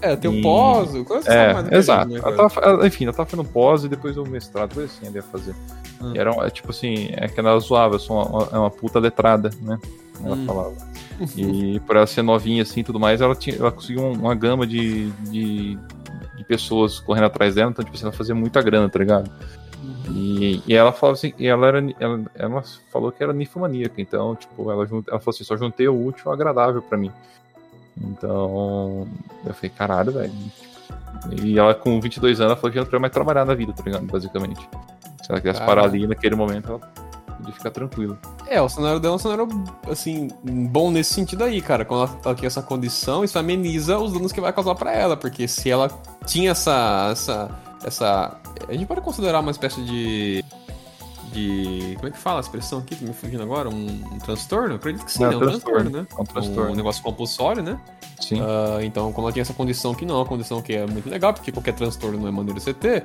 [0.00, 2.10] É, tem o E- pós, coisa É, sabe mais do que a exato.
[2.10, 5.06] gente, né, ela tava, enfim, ela tava fazendo pós e depois o mestrado, coisa assim,
[5.06, 5.54] ela ia fazer.
[6.00, 6.12] Hum.
[6.14, 8.98] E era, é, tipo assim, é que ela zoava, eu sou uma, é uma puta
[9.00, 9.78] letrada, né?
[10.24, 10.46] Ela Hum.
[10.46, 10.74] falava.
[11.36, 14.36] E por ela ser novinha assim e tudo mais, ela, tinha, ela conseguiu um- uma
[14.36, 15.76] gama de, de,
[16.36, 19.28] de pessoas correndo atrás dela, então, tipo assim, ela fazia muita grana, tá ligado?
[20.10, 24.34] E, e ela falava assim, e ela era ela, ela falou que era ninfomaníaca, então,
[24.34, 27.12] tipo, ela, ela falou assim, só juntei o útil ao agradável pra mim.
[28.00, 29.06] Então,
[29.44, 30.32] eu falei, caralho, velho.
[31.42, 33.82] E ela com 22 anos, ela falou que não queria mais trabalhar na vida, tá
[33.82, 34.04] ligado?
[34.06, 34.68] Basicamente.
[35.22, 36.78] Se ela quisesse parar ali naquele momento, ela
[37.36, 38.18] podia ficar tranquila.
[38.46, 39.48] É, o cenário dela é um cenário,
[39.90, 41.84] assim, bom nesse sentido aí, cara.
[41.84, 45.16] Quando ela tá aqui essa condição, isso ameniza os danos que vai causar pra ela,
[45.16, 45.88] porque se ela
[46.26, 47.50] tinha essa, essa,
[47.84, 48.36] essa...
[48.68, 50.44] A gente pode considerar uma espécie de...
[51.32, 51.94] De...
[51.96, 52.96] Como é que fala a expressão aqui?
[52.96, 53.68] Tá me fugindo agora?
[53.68, 54.70] Um, um transtorno?
[54.70, 56.06] Eu acredito que sim, É, é um transtorno, né?
[56.10, 56.72] É um transtorno.
[56.72, 57.78] Um negócio compulsório, né?
[58.18, 58.40] Sim.
[58.40, 61.08] Ah, então, como ela tinha essa condição que não é uma condição que é muito
[61.08, 63.04] legal, porque qualquer transtorno não é maneiro de você ter,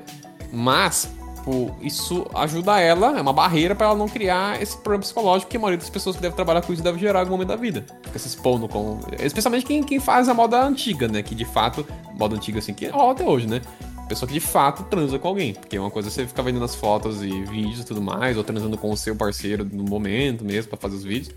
[0.51, 1.09] mas
[1.43, 5.57] pô, isso ajuda ela, é uma barreira pra ela não criar esse problema psicológico que
[5.57, 7.55] a maioria das pessoas que deve trabalhar com isso deve gerar em algum momento da
[7.57, 7.85] vida.
[8.03, 8.99] Fica se expondo com.
[9.19, 11.21] Especialmente quem, quem faz a moda antiga, né?
[11.21, 11.85] Que de fato,
[12.17, 13.61] moda antiga assim, que rola até hoje, né?
[14.07, 15.53] Pessoa que de fato transa com alguém.
[15.53, 18.43] Porque uma coisa é você ficar vendo nas fotos e vídeos e tudo mais, ou
[18.43, 21.33] transando com o seu parceiro no momento mesmo pra fazer os vídeos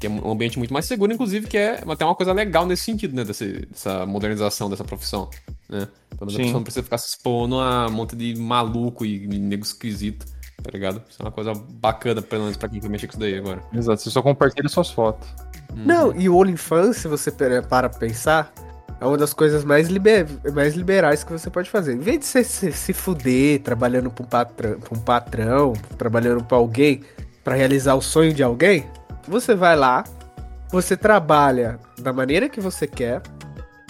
[0.00, 2.84] que é um ambiente muito mais seguro, inclusive, que é até uma coisa legal nesse
[2.84, 3.22] sentido, né?
[3.22, 5.28] Desse, dessa modernização dessa profissão,
[5.68, 5.86] né?
[6.08, 9.26] Pelo menos a pessoa não precisa ficar se expondo a um monte de maluco e
[9.26, 10.24] nego esquisito,
[10.62, 11.02] tá ligado?
[11.08, 13.62] Isso é uma coisa bacana, pelo menos, pra quem quer mexer com isso daí agora.
[13.74, 15.28] Exato, você só compartilha suas fotos.
[15.74, 18.52] Não, e o OnlyFans, se você para pra pensar,
[19.00, 21.94] é uma das coisas mais, liber- mais liberais que você pode fazer.
[21.94, 26.44] Em vez de você se, se fuder trabalhando pra um, patrão, pra um patrão, trabalhando
[26.44, 27.02] pra alguém,
[27.42, 28.84] pra realizar o sonho de alguém,
[29.26, 30.04] você vai lá,
[30.70, 33.22] você trabalha da maneira que você quer.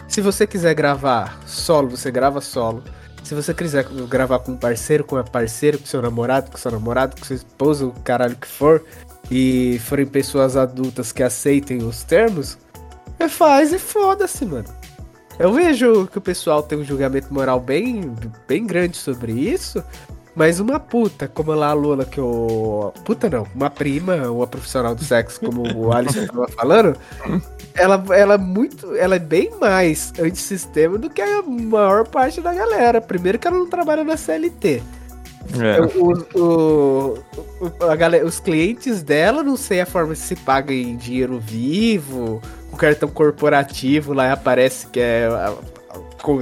[0.09, 2.83] Se você quiser gravar solo, você grava solo.
[3.23, 6.71] Se você quiser gravar com um parceiro, com a parceira, com seu namorado, com seu
[6.71, 8.83] namorado, com sua esposa, o caralho que for,
[9.31, 12.59] e forem pessoas adultas que aceitem os termos,
[13.19, 14.80] é faz e foda-se, mano.
[15.41, 18.13] Eu vejo que o pessoal tem um julgamento moral bem,
[18.47, 19.83] bem grande sobre isso,
[20.37, 22.93] mas uma puta, como lá a Lula, que eu.
[23.07, 26.95] Puta não, uma prima, uma profissional do sexo, como o Alisson tava falando,
[27.75, 28.95] ela, ela é muito.
[28.97, 33.01] Ela é bem mais antissistema do que a maior parte da galera.
[33.01, 34.83] Primeiro que ela não trabalha na CLT.
[35.59, 35.81] É.
[35.97, 37.19] O- o-
[37.61, 42.41] o- a galera- os clientes dela, não sei a forma se paga em dinheiro vivo,
[42.73, 45.29] o cartão corporativo lá aparece que é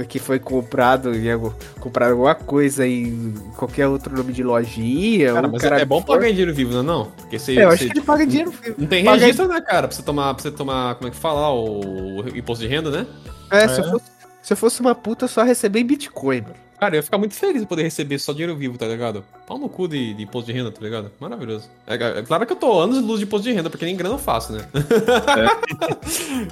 [0.09, 5.33] que foi comprado em algo, comprado alguma coisa em qualquer outro nome de lojinha.
[5.33, 7.05] Cara, mas cara é bom for- pagar em dinheiro vivo, não é não?
[7.11, 8.75] Porque você, É, eu acho você- que ele paga em dinheiro vivo.
[8.77, 9.87] Não tem paga em- registro, né, cara?
[9.87, 12.91] Pra você tomar, pra você tomar como é que fala o, o imposto de renda,
[12.91, 13.05] né?
[13.49, 14.05] É, Se, eu fosse,
[14.41, 16.55] se eu fosse uma puta, eu só receber em Bitcoin, mano.
[16.79, 19.23] Cara, eu ia ficar muito feliz de poder receber só dinheiro vivo, tá ligado?
[19.45, 21.11] Pau no cu de, de imposto de renda, tá ligado?
[21.19, 21.69] Maravilhoso.
[21.85, 23.97] É, é claro que eu tô anos de luz de imposto de renda, porque nem
[23.97, 24.65] grana eu faço, né?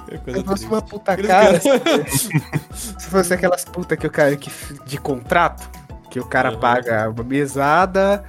[0.08, 0.66] É coisa Se eu fosse triste.
[0.66, 1.58] uma puta cara,
[2.76, 4.50] se fosse aquelas putas que o cara que,
[4.86, 5.68] de contrato,
[6.10, 6.60] que o cara Uhum.
[6.60, 8.22] paga uma mesada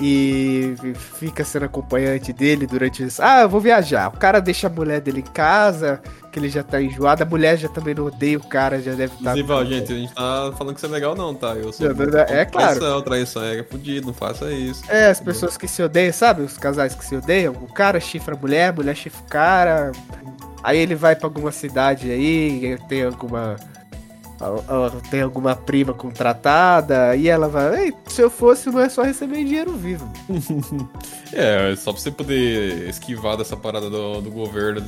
[0.00, 0.74] e
[1.18, 3.22] fica sendo acompanhante dele durante isso.
[3.22, 4.08] Ah, eu vou viajar.
[4.08, 7.22] O cara deixa a mulher dele em casa, que ele já tá enjoado.
[7.22, 9.36] A mulher já também não odeia o cara, já deve estar.
[9.52, 11.54] Ó, gente, a gente tá falando que isso é legal, não, tá?
[11.54, 11.88] Eu sou.
[11.88, 12.78] Não, não, é claro.
[12.78, 14.82] Traição, traição, é fudido, não faça isso.
[14.88, 16.42] É, as pessoas que se odeiam, sabe?
[16.42, 17.52] Os casais que se odeiam.
[17.52, 19.92] O cara chifra a mulher, a mulher chifra o cara.
[20.62, 23.56] Aí ele vai pra alguma cidade aí, tem alguma.
[25.10, 27.88] Tem alguma prima contratada, e ela vai.
[27.88, 30.10] Ei, se eu fosse, não é só receber dinheiro vivo.
[31.32, 34.82] É, só pra você poder esquivar dessa parada do, do governo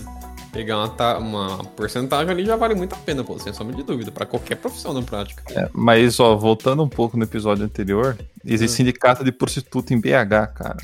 [0.53, 3.83] pegar uma, ta- uma porcentagem ali já vale muito a pena, pô, sem sombra de
[3.83, 5.43] dúvida, pra qualquer profissão na prática.
[5.51, 10.53] É, mas, ó, voltando um pouco no episódio anterior, existe sindicato de prostituta em BH,
[10.55, 10.77] cara.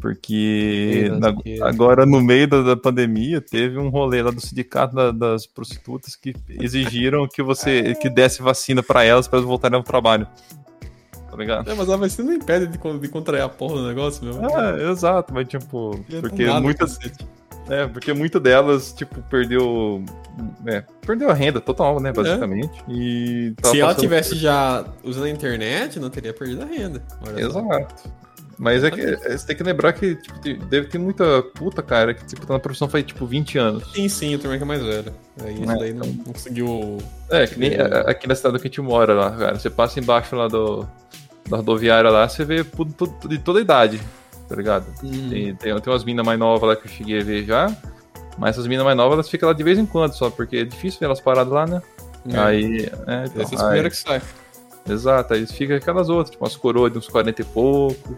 [0.00, 4.94] Porque Deus, na- agora, no meio da, da pandemia, teve um rolê lá do sindicato
[4.96, 9.76] da- das prostitutas que exigiram que você que desse vacina pra elas pra elas voltarem
[9.76, 10.26] ao trabalho.
[11.30, 11.70] Tá ligado?
[11.70, 14.40] É, mas a vacina não impede de, de contrair a porra do negócio, meu.
[14.58, 17.24] É, exato, mas tipo, porque muitas, cacete.
[17.70, 20.04] É, porque muitas delas, tipo, perdeu,
[20.66, 22.82] é, perdeu a renda total, né, basicamente.
[22.88, 27.02] E tava Se ela tivesse já usando a internet, não teria perdido a renda.
[27.26, 27.60] Olha só.
[27.60, 28.12] Exato.
[28.58, 32.12] Mas é que é, você tem que lembrar que tipo, deve ter muita puta, cara,
[32.12, 33.90] que tipo, tá na profissão faz tipo 20 anos.
[33.94, 35.14] Sim, sim, o turma que é mais velho.
[35.42, 36.98] Aí isso É, daí não, não conseguiu.
[37.30, 39.58] É, que nem a- aqui na cidade que a gente mora lá, cara.
[39.58, 40.86] Você passa embaixo lá do,
[41.48, 42.62] da rodoviária lá, você vê
[43.28, 43.98] de toda idade,
[44.50, 44.84] tá ligado?
[45.02, 45.28] Hum.
[45.30, 47.74] Tem, tem, tem umas minas mais novas lá que eu cheguei a ver já.
[48.36, 50.64] Mas essas minas mais novas, elas ficam lá de vez em quando só, porque é
[50.64, 51.80] difícil ver elas paradas lá, né?
[52.28, 52.38] É.
[52.38, 52.90] Aí.
[53.06, 54.22] É, então, Essas aí- primeiras que saem.
[54.88, 58.16] Exato, aí fica aquelas outras, tipo umas coroas de uns 40 e pouco.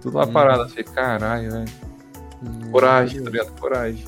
[0.00, 0.32] Tudo lá Hum.
[0.32, 1.64] parado, assim, caralho, velho.
[2.70, 3.52] Coragem, tá ligado?
[3.58, 4.04] Coragem.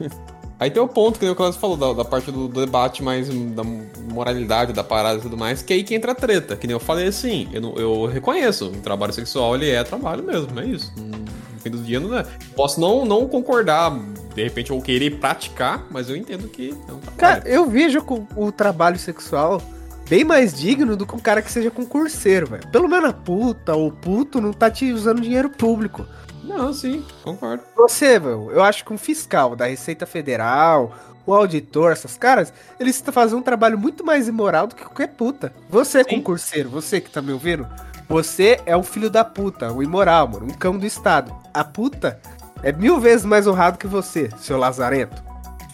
[0.64, 3.62] Aí tem o ponto que o Cláudio falou, da, da parte do, debate mais da
[4.10, 6.56] moralidade, da parada e tudo mais, que é aí que entra a treta.
[6.56, 10.24] Que nem eu falei assim, eu, não- eu reconheço, o trabalho sexual ele é trabalho
[10.24, 10.90] mesmo, é isso.
[10.96, 12.24] No fim do dia não é.
[12.56, 13.94] Posso não, não concordar,
[14.34, 16.98] de repente, ou querer praticar, mas eu entendo que é um.
[17.18, 19.60] Cara, eu vejo com o trabalho sexual
[20.08, 22.66] bem mais digno do que um cara que seja concurseiro, velho.
[22.68, 26.06] Pelo menos a puta ou puto não tá te usando dinheiro público.
[26.44, 27.62] Não, sim, concordo.
[27.76, 30.94] Você, meu, eu acho que um fiscal da Receita Federal,
[31.26, 35.52] o auditor, essas caras, eles fazem um trabalho muito mais imoral do que qualquer puta.
[35.68, 36.16] Você, Sim.
[36.16, 37.66] concurseiro, você que tá me ouvindo,
[38.08, 41.34] você é o filho da puta, o imoral, mano, um cão do Estado.
[41.52, 42.20] A puta
[42.62, 45.22] é mil vezes mais honrado que você, seu lazarento.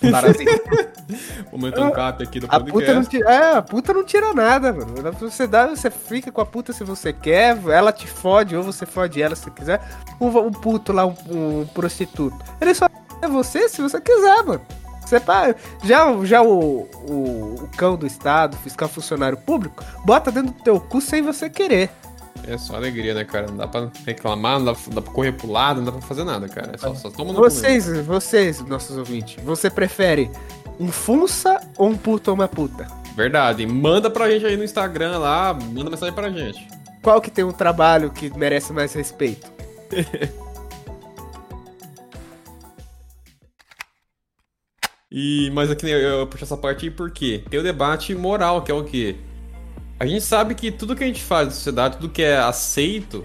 [1.53, 3.09] Momento um cap aqui do A puta não podcast.
[3.11, 5.13] tira, é, a puta não tira nada, mano.
[5.21, 8.87] Você dá, você fica com a puta se você quer, ela te fode ou você
[8.87, 9.81] fode ela se quiser.
[10.21, 12.39] Um, um puto lá, um, um prostituto.
[12.61, 12.87] Ele só
[13.21, 14.63] é você se você quiser, mano.
[15.05, 20.53] Você pá, já já o, o, o cão do Estado, fiscal funcionário público, bota dentro
[20.53, 21.91] do teu cu sem você querer.
[22.47, 23.47] É só alegria, né, cara?
[23.47, 26.01] Não dá pra reclamar, não dá, não dá pra correr pro lado, não dá pra
[26.01, 26.73] fazer nada, cara.
[26.75, 27.61] É só, só toma no cu mesmo.
[27.61, 30.31] Vocês, vocês, nossos ouvintes, você prefere
[30.79, 32.87] um funça ou um puto ou uma puta?
[33.15, 33.67] Verdade.
[33.67, 36.67] Manda pra gente aí no Instagram lá, manda mensagem pra gente.
[37.03, 39.51] Qual que tem um trabalho que merece mais respeito?
[45.13, 48.71] E, mas aqui eu, eu puxo essa parte aí porque tem o debate moral, que
[48.71, 49.17] é o quê?
[50.01, 53.23] A gente sabe que tudo que a gente faz na sociedade, tudo que é aceito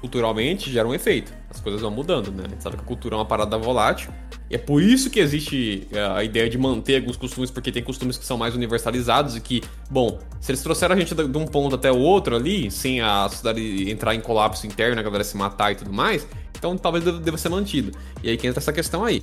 [0.00, 1.30] culturalmente, gera um efeito.
[1.50, 2.44] As coisas vão mudando, né?
[2.46, 4.10] A gente sabe que a cultura é uma parada volátil.
[4.48, 7.82] E é por isso que existe é, a ideia de manter alguns costumes, porque tem
[7.82, 11.46] costumes que são mais universalizados e que, bom, se eles trouxeram a gente de um
[11.46, 15.36] ponto até o outro ali, sem a sociedade entrar em colapso interno, a galera se
[15.36, 17.92] matar e tudo mais, então talvez deva ser mantido.
[18.22, 19.22] E aí que entra essa questão aí.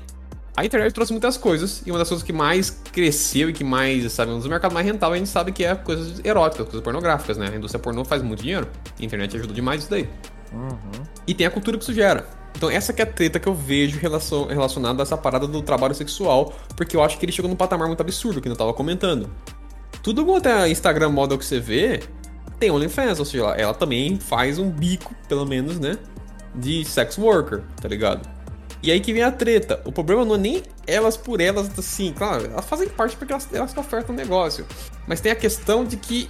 [0.56, 4.12] A internet trouxe muitas coisas, e uma das coisas que mais cresceu e que mais,
[4.12, 7.38] sabe, um dos mercados mais rentáveis, a gente sabe que é coisas eróticas, coisas pornográficas,
[7.38, 7.50] né?
[7.52, 8.68] A indústria pornô faz muito dinheiro,
[9.00, 10.10] a internet ajuda demais isso daí.
[11.26, 12.28] E tem a cultura que isso gera.
[12.54, 15.62] Então essa que é a treta que eu vejo relacion- relacionada a essa parada do
[15.62, 18.74] trabalho sexual, porque eu acho que ele chegou num patamar muito absurdo, que eu tava
[18.74, 19.30] comentando.
[20.04, 22.02] Tudo quanto é Instagram model que você vê,
[22.60, 25.98] tem OnlyFans, ou seja, ela, ela também faz um bico, pelo menos, né?
[26.54, 28.28] De sex worker, tá ligado?
[28.84, 29.80] E aí que vem a treta.
[29.86, 33.48] O problema não é nem elas por elas, assim, claro, elas fazem parte porque elas,
[33.54, 34.66] elas ofertam o negócio.
[35.08, 36.28] Mas tem a questão de que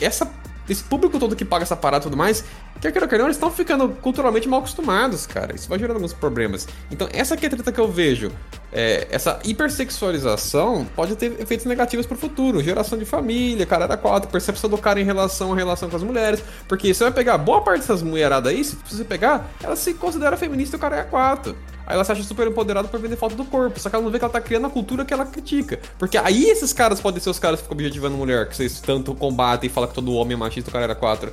[0.00, 0.28] essa,
[0.68, 2.44] esse público todo que paga essa parada e tudo mais,
[2.80, 5.54] quer queira quer não, eles estão ficando culturalmente mal acostumados, cara.
[5.54, 6.66] Isso vai gerando alguns problemas.
[6.90, 8.32] Então, essa que é a treta que eu vejo.
[8.72, 12.60] É, essa hipersexualização pode ter efeitos negativos pro futuro.
[12.62, 16.02] Geração de família, cara era quatro, percepção do cara em relação à relação com as
[16.02, 16.42] mulheres.
[16.66, 20.36] Porque você vai pegar boa parte dessas mulheradas aí, se você pegar, ela se considera
[20.36, 21.54] feminista o cara é quatro.
[21.92, 23.78] Aí ela se acha super empoderada por vender foto do corpo.
[23.78, 25.78] Só que ela não vê que ela tá criando a cultura que ela critica.
[25.98, 29.14] Porque aí esses caras podem ser os caras que ficam objetivando mulher, que vocês tanto
[29.14, 31.30] combatem e falam que todo homem é machista o cara era quatro.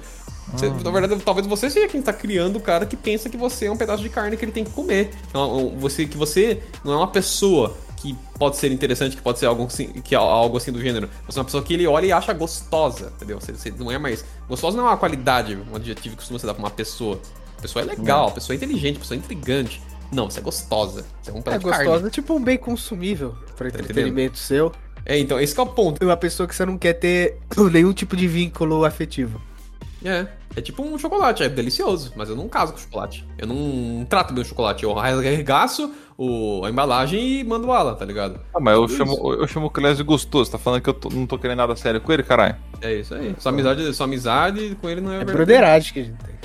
[0.52, 3.68] Você- Na verdade, talvez você seja quem tá criando o cara que pensa que você
[3.68, 5.12] é um pedaço de carne que ele tem que comer.
[5.30, 9.46] Então, você, que você não é uma pessoa que pode ser interessante, que pode ser
[9.46, 11.10] algo assim, que é algo assim do gênero.
[11.28, 13.40] Você é uma pessoa que ele olha e acha gostosa, entendeu?
[13.40, 14.26] Você, você não é mais.
[14.48, 17.20] Gostosa não é uma qualidade, um adjetivo que costuma ser dado pra uma pessoa.
[17.58, 19.82] A pessoa é legal, a pessoa é inteligente, a pessoa é intrigante.
[20.12, 21.06] Não, você é gostosa.
[21.22, 21.86] Você é um É pedaço de carne.
[21.86, 24.72] gostosa, tipo um bem consumível pra entretenimento seu.
[25.06, 26.04] É, então, esse que é o ponto.
[26.04, 27.38] Uma pessoa que você não quer ter
[27.72, 29.42] nenhum tipo de vínculo afetivo.
[30.04, 33.28] É, é tipo um chocolate, é delicioso, mas eu não caso com chocolate.
[33.38, 38.06] Eu não trato bem o chocolate, eu arregaço o, a embalagem e mando bala, tá
[38.06, 38.40] ligado?
[38.54, 40.52] Ah, mas eu Tudo chamo, eu chamo o Clésio gostoso.
[40.52, 42.56] Tá falando que eu tô- não tô querendo nada sério com ele, caralho?
[42.82, 43.36] É isso aí.
[43.40, 45.38] Sua amizade, sua amizade com ele não é, É verdade.
[45.38, 46.36] broderagem que a gente tem.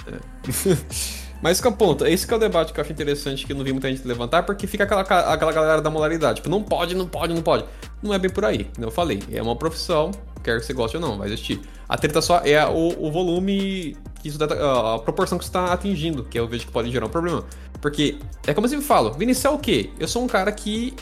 [1.44, 3.52] Mas que é o ponto, esse que é o debate que eu acho interessante que
[3.52, 6.62] eu não vi muita gente levantar, porque fica aquela, aquela galera da moralidade, tipo, não
[6.62, 7.66] pode, não pode, não pode.
[8.02, 10.10] Não é bem por aí, eu falei, é uma profissão,
[10.42, 11.60] quer que você goste ou não, vai existir.
[11.86, 15.70] A treta só é o, o volume, que isso dá- a proporção que você está
[15.70, 17.44] atingindo, que eu vejo que pode gerar um problema.
[17.78, 19.90] Porque é como eu sempre falo, Vinicius é o quê?
[20.00, 20.94] Eu sou um cara que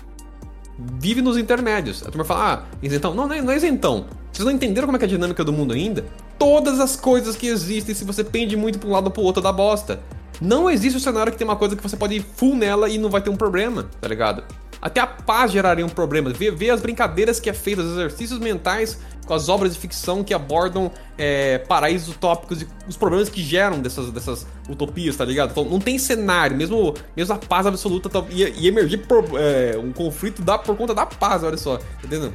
[0.99, 2.03] vive nos intermédios.
[2.03, 3.15] A turma fala, ah, isentão.
[3.15, 4.07] Não, não é, não é isentão.
[4.33, 6.05] Vocês não entenderam como é é a dinâmica do mundo ainda?
[6.37, 9.41] Todas as coisas que existem, se você pende muito pra um lado ou pro outro,
[9.41, 10.01] dá bosta.
[10.43, 12.99] Não existe um cenário que tem uma coisa que você pode ir full nela e
[12.99, 14.43] não vai ter um problema, tá ligado?
[14.81, 16.31] Até a paz geraria um problema.
[16.31, 20.35] Vê as brincadeiras que é feito, os exercícios mentais com as obras de ficção que
[20.35, 25.53] abordam é, paraísos utópicos e os problemas que geram dessas, dessas utopias, tá ligado?
[25.53, 28.25] Então, não tem cenário, mesmo, mesmo a paz absoluta tá-
[28.61, 31.77] emergir por, é, um conflito da, por conta da paz, olha só.
[31.77, 31.85] Tá?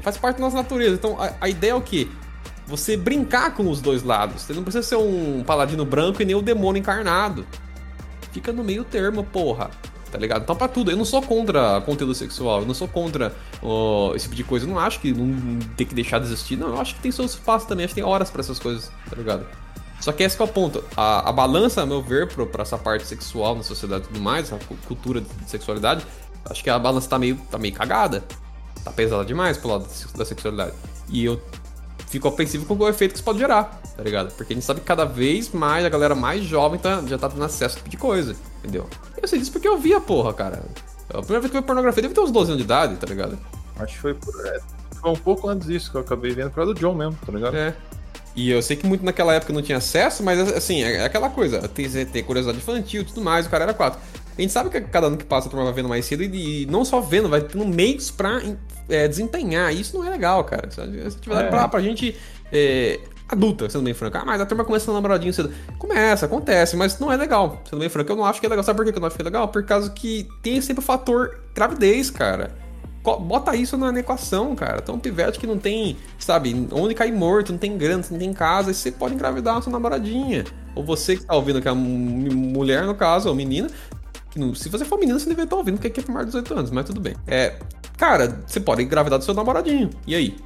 [0.01, 0.95] Faz parte da nossa natureza.
[0.95, 2.07] Então, a, a ideia é o quê?
[2.67, 4.43] Você brincar com os dois lados.
[4.43, 7.45] Você não precisa ser um paladino branco e nem o demônio encarnado
[8.37, 9.71] fica no meio termo, porra.
[10.11, 10.43] Tá ligado?
[10.43, 10.89] Então, pra tudo.
[10.91, 14.65] Eu não sou contra conteúdo sexual, eu não sou contra ó, esse tipo de coisa.
[14.65, 16.55] Eu não acho que não tem que deixar de existir.
[16.55, 17.83] Não, eu acho que tem seu espaço também.
[17.83, 19.45] Acho que tem horas pra essas coisas, tá ligado?
[19.99, 20.83] Só que esse é o ponto.
[20.95, 24.21] A, a balança, a meu ver, pro, pra essa parte sexual na sociedade e tudo
[24.21, 26.05] mais, cu- cultura de sexualidade,
[26.49, 28.23] acho que a balança tá meio, tá meio cagada.
[28.85, 30.71] Tá pesada demais pro lado da sexualidade.
[31.09, 31.41] E eu
[32.07, 34.33] fico apreensivo com o efeito que isso pode gerar, tá ligado?
[34.33, 37.29] Porque a gente sabe que cada vez mais a galera mais jovem tá, já tá
[37.29, 38.87] tendo acesso a esse tipo de coisa, entendeu?
[39.21, 40.63] Eu sei disso porque eu vi a porra, cara.
[41.09, 43.07] A primeira vez que eu vi pornografia deve ter uns 12 anos de idade, tá
[43.07, 43.37] ligado?
[43.79, 44.33] Acho que foi por.
[44.45, 44.59] é,
[44.99, 47.31] foi um pouco antes disso que eu acabei vendo por causa do John mesmo, tá
[47.31, 47.55] ligado?
[47.55, 47.73] É.
[48.35, 51.67] E eu sei que muito naquela época não tinha acesso, mas assim, é aquela coisa,
[51.67, 53.99] tem, tem curiosidade infantil e tudo mais, o cara era 4.
[54.37, 56.63] A gente sabe que cada ano que passa a turma vai vendo mais cedo e,
[56.63, 58.41] e não só vendo, vai tendo meios pra
[58.87, 59.73] é, desempenhar.
[59.73, 60.67] E isso não é legal, cara.
[60.67, 61.49] Essa essa atividade É.
[61.49, 62.15] pra, pra gente
[62.51, 64.17] é, adulta, sendo bem franco.
[64.17, 65.51] Ah, mas a turma começa a namoradinho cedo.
[65.79, 67.61] Começa, acontece, mas não é legal.
[67.69, 68.63] Sendo bem franco, eu não acho que é legal.
[68.63, 69.47] Sabe por que eu não acho que é legal?
[69.47, 72.55] Por causa que tem sempre o fator gravidez, cara.
[73.21, 74.79] Bota isso na equação, cara.
[74.83, 78.33] Então, um pivete que não tem, sabe, onde cair morto, não tem grana, não tem
[78.33, 80.43] casa, e você pode engravidar a sua namoradinha.
[80.75, 83.69] Ou você que tá ouvindo, que é mu- mulher, no caso, ou menina,
[84.55, 86.53] se você for menina, você deveria estar ouvindo, porque aqui é por mais de 18
[86.53, 87.15] anos, mas tudo bem.
[87.25, 87.55] É,
[87.97, 89.89] cara, você pode engravidar do seu namoradinho.
[90.05, 90.37] E aí?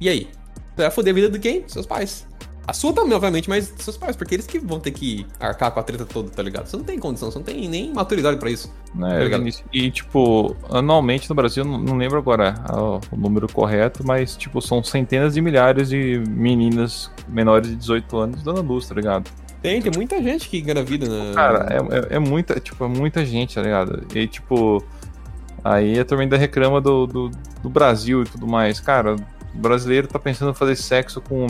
[0.00, 0.28] E aí?
[0.74, 1.64] Você vai foder a vida de quem?
[1.68, 2.26] Seus pais.
[2.66, 5.80] A sua também, obviamente, mas seus pais, porque eles que vão ter que arcar com
[5.80, 6.66] a treta toda, tá ligado?
[6.66, 8.72] Você não tem condição, você não tem nem maturidade pra isso.
[8.94, 14.02] Né, Tá e, tipo, anualmente no Brasil, não, não lembro agora ah, o número correto,
[14.06, 18.94] mas, tipo, são centenas de milhares de meninas menores de 18 anos dando luz, tá
[18.94, 19.30] ligado?
[19.64, 21.32] Tem, tem muita gente que engravida, né?
[21.34, 21.76] Cara, é,
[22.14, 24.06] é, é muita, tipo, é muita gente, tá ligado?
[24.14, 24.84] E, tipo,
[25.64, 27.30] aí a turma ainda reclama do, do,
[27.62, 28.78] do Brasil e tudo mais.
[28.78, 31.46] Cara, o brasileiro tá pensando em fazer sexo com,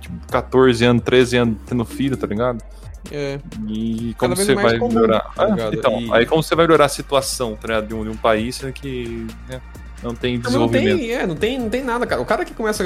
[0.00, 2.64] tipo, 14 anos, 13 anos tendo filho, tá ligado?
[3.10, 3.38] É.
[3.68, 5.20] E como você vai comum, melhorar.
[5.34, 7.86] tá Ah, então, E- aí como você vai melhorar a situação tá ligado?
[7.88, 9.60] de, um, de um país que né,
[10.02, 10.98] não tem Mas não desenvolvimento.
[10.98, 12.22] tem, é, não tem, não tem nada, cara.
[12.22, 12.82] O cara que começa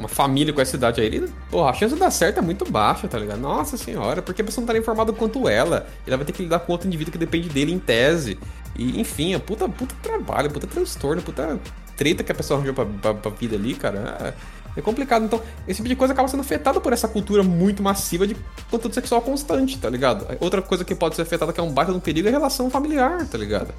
[0.00, 2.70] uma família com essa idade aí, ele, porra, a chance de dar certo é muito
[2.70, 3.38] baixa, tá ligado?
[3.38, 5.86] Nossa senhora, porque a pessoa não tá informada quanto ela.
[6.06, 8.38] Ele vai ter que lidar com outro indivíduo que depende dele em tese.
[8.76, 11.58] E, enfim, é puta, puta trabalho, puta transtorno, puta
[11.96, 14.34] treta que a pessoa arranjou pra, pra, pra vida ali, cara.
[14.76, 15.24] É, é complicado.
[15.24, 18.36] Então, esse tipo de coisa acaba sendo afetado por essa cultura muito massiva de
[18.70, 20.26] conteúdo sexual constante, tá ligado?
[20.40, 22.70] Outra coisa que pode ser afetada, que é um baita um perigo, é a relação
[22.70, 23.74] familiar, tá ligado?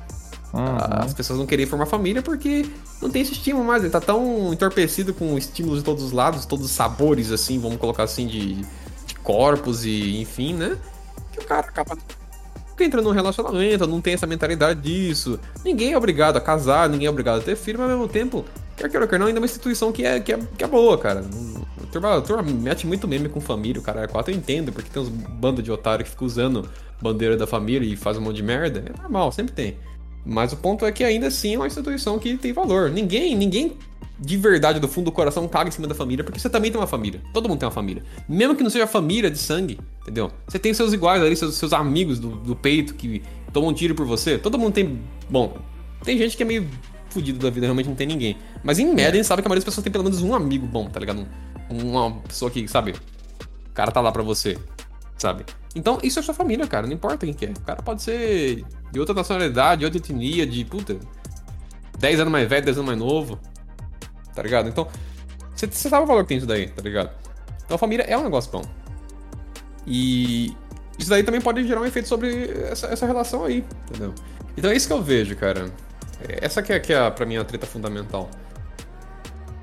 [0.54, 1.06] Uhum.
[1.06, 2.66] As pessoas não querem formar família porque
[3.02, 3.84] não tem esse estímulo mais.
[3.84, 7.78] Ele tá tão entorpecido com estímulos de todos os lados, todos os sabores, assim, vamos
[7.78, 8.56] colocar assim, de,
[9.06, 10.78] de corpos e enfim, né?
[11.32, 11.98] Que o cara acaba
[12.84, 15.40] entra num relacionamento, não tem essa mentalidade disso.
[15.64, 18.46] Ninguém é obrigado a casar, ninguém é obrigado a ter filho, mas ao mesmo tempo,
[18.76, 20.98] quer queira quer não, ainda é uma instituição que é, que é, que é boa,
[20.98, 21.24] cara.
[21.92, 25.02] Turma, turma mete muito meme com família, o cara é quatro, eu entendo, porque tem
[25.02, 26.68] uns bandos de otário que ficam usando
[27.02, 28.84] bandeira da família e faz um monte de merda.
[28.86, 29.78] É normal, sempre tem.
[30.26, 32.90] Mas o ponto é que ainda assim é uma instituição que tem valor.
[32.90, 33.74] Ninguém, ninguém
[34.20, 36.80] de verdade, do fundo do coração, caga em cima da família, porque você também tem
[36.80, 37.20] uma família.
[37.34, 38.04] Todo mundo tem uma família.
[38.30, 40.30] Mesmo que não seja família de sangue, entendeu?
[40.48, 43.96] Você tem seus iguais ali, seus, seus amigos do, do peito que tomam um tiro
[43.96, 44.38] por você.
[44.38, 45.00] Todo mundo tem.
[45.28, 45.58] Bom,
[46.04, 46.68] tem gente que é meio
[47.10, 48.38] fudido da vida, realmente não tem ninguém.
[48.64, 50.36] Mas em média, a gente sabe que a maioria das pessoas tem pelo menos um
[50.36, 51.26] amigo bom, tá ligado?
[51.70, 54.56] Um- Uma pessoa que, sabe, o cara tá lá pra você,
[55.18, 55.46] sabe?
[55.76, 57.50] Então, isso é sua família, cara, não importa quem que é.
[57.50, 60.98] O cara pode ser de outra nacionalidade, de outra etnia, de puta,
[61.98, 63.40] 10 anos mais velho, 10 anos mais novo,
[64.36, 64.68] tá ligado?
[64.68, 64.88] Então,
[65.56, 67.12] você sabe o valor que tem isso daí, tá ligado?
[67.64, 68.64] Então a família é um negócio bom.
[69.86, 70.56] E
[70.98, 74.14] isso daí também pode gerar um efeito sobre essa, essa relação aí, entendeu?
[74.58, 75.72] Então é isso que eu vejo, cara.
[76.28, 78.30] Essa que é, que é pra mim, a treta fundamental.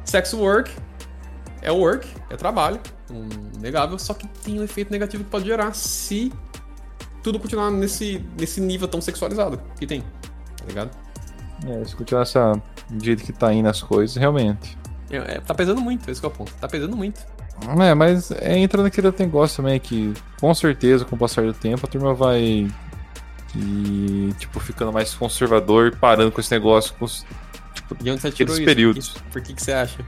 [0.04, 0.72] Sex work
[1.60, 2.80] é work, é trabalho,
[3.10, 6.32] um negável, só que tem um efeito negativo que pode gerar se
[7.22, 10.90] tudo continuar nesse, nesse nível tão sexualizado que tem, tá ligado?
[11.66, 14.78] É, se continuar essa, do jeito que tá indo as coisas, realmente.
[15.10, 16.52] É, é, tá pesando muito, esse que é o ponto.
[16.54, 17.20] Tá pesando muito.
[17.82, 21.86] É, mas é, entra naquele negócio também que, com certeza, com o passar do tempo,
[21.86, 22.68] a turma vai.
[23.56, 27.26] E, tipo, ficando mais conservador, parando com esse negócio, com os,
[27.74, 28.64] tipo, E onde você tirou isso?
[28.64, 29.08] períodos.
[29.32, 30.04] Por que, que você acha?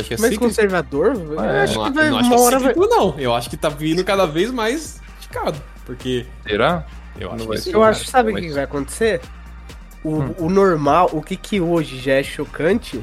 [0.00, 0.44] Acha que é Mas cíclico?
[0.44, 2.74] conservador, eu É, acho não, que vai, não acho uma que é hora vai.
[2.74, 3.18] cíclico, não.
[3.18, 5.60] Eu acho que tá vindo cada vez mais esticado.
[5.84, 6.86] Porque Será?
[7.18, 7.74] eu acho Não que vai sim, ser.
[7.74, 9.20] Eu acho, sabe o que vai acontecer?
[10.02, 10.34] O, Hum.
[10.38, 13.02] o normal, o que que hoje já é chocante,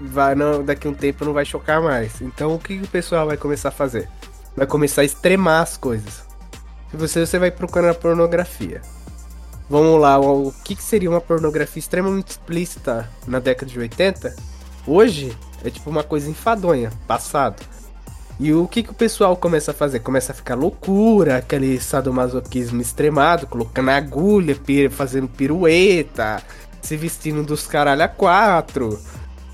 [0.00, 2.20] vai não, daqui a um tempo não vai chocar mais.
[2.20, 4.08] Então o que, que o pessoal vai começar a fazer?
[4.56, 6.24] Vai começar a extremar as coisas.
[6.90, 8.82] Se você, você vai procurando a pornografia.
[9.68, 14.34] Vamos lá, o, o que, que seria uma pornografia extremamente explícita na década de 80?
[14.86, 17.62] Hoje é tipo uma coisa enfadonha, passado.
[18.38, 20.00] E o que, que o pessoal começa a fazer?
[20.00, 26.42] Começa a ficar loucura, aquele sadomasoquismo extremado, colocando agulha, pi- fazendo pirueta,
[26.80, 28.98] se vestindo dos caralho a quatro.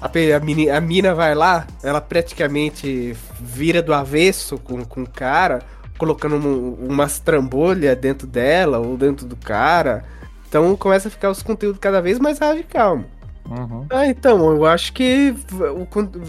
[0.01, 5.09] A, a, mini- a mina vai lá, ela praticamente vira do avesso com, com o
[5.09, 5.63] cara,
[5.99, 10.05] colocando um- umas trambolhas dentro dela ou dentro do cara.
[10.49, 13.01] Então começa a ficar os conteúdos cada vez mais radical.
[13.49, 13.87] Uhum.
[13.91, 15.35] Ah, então, eu acho que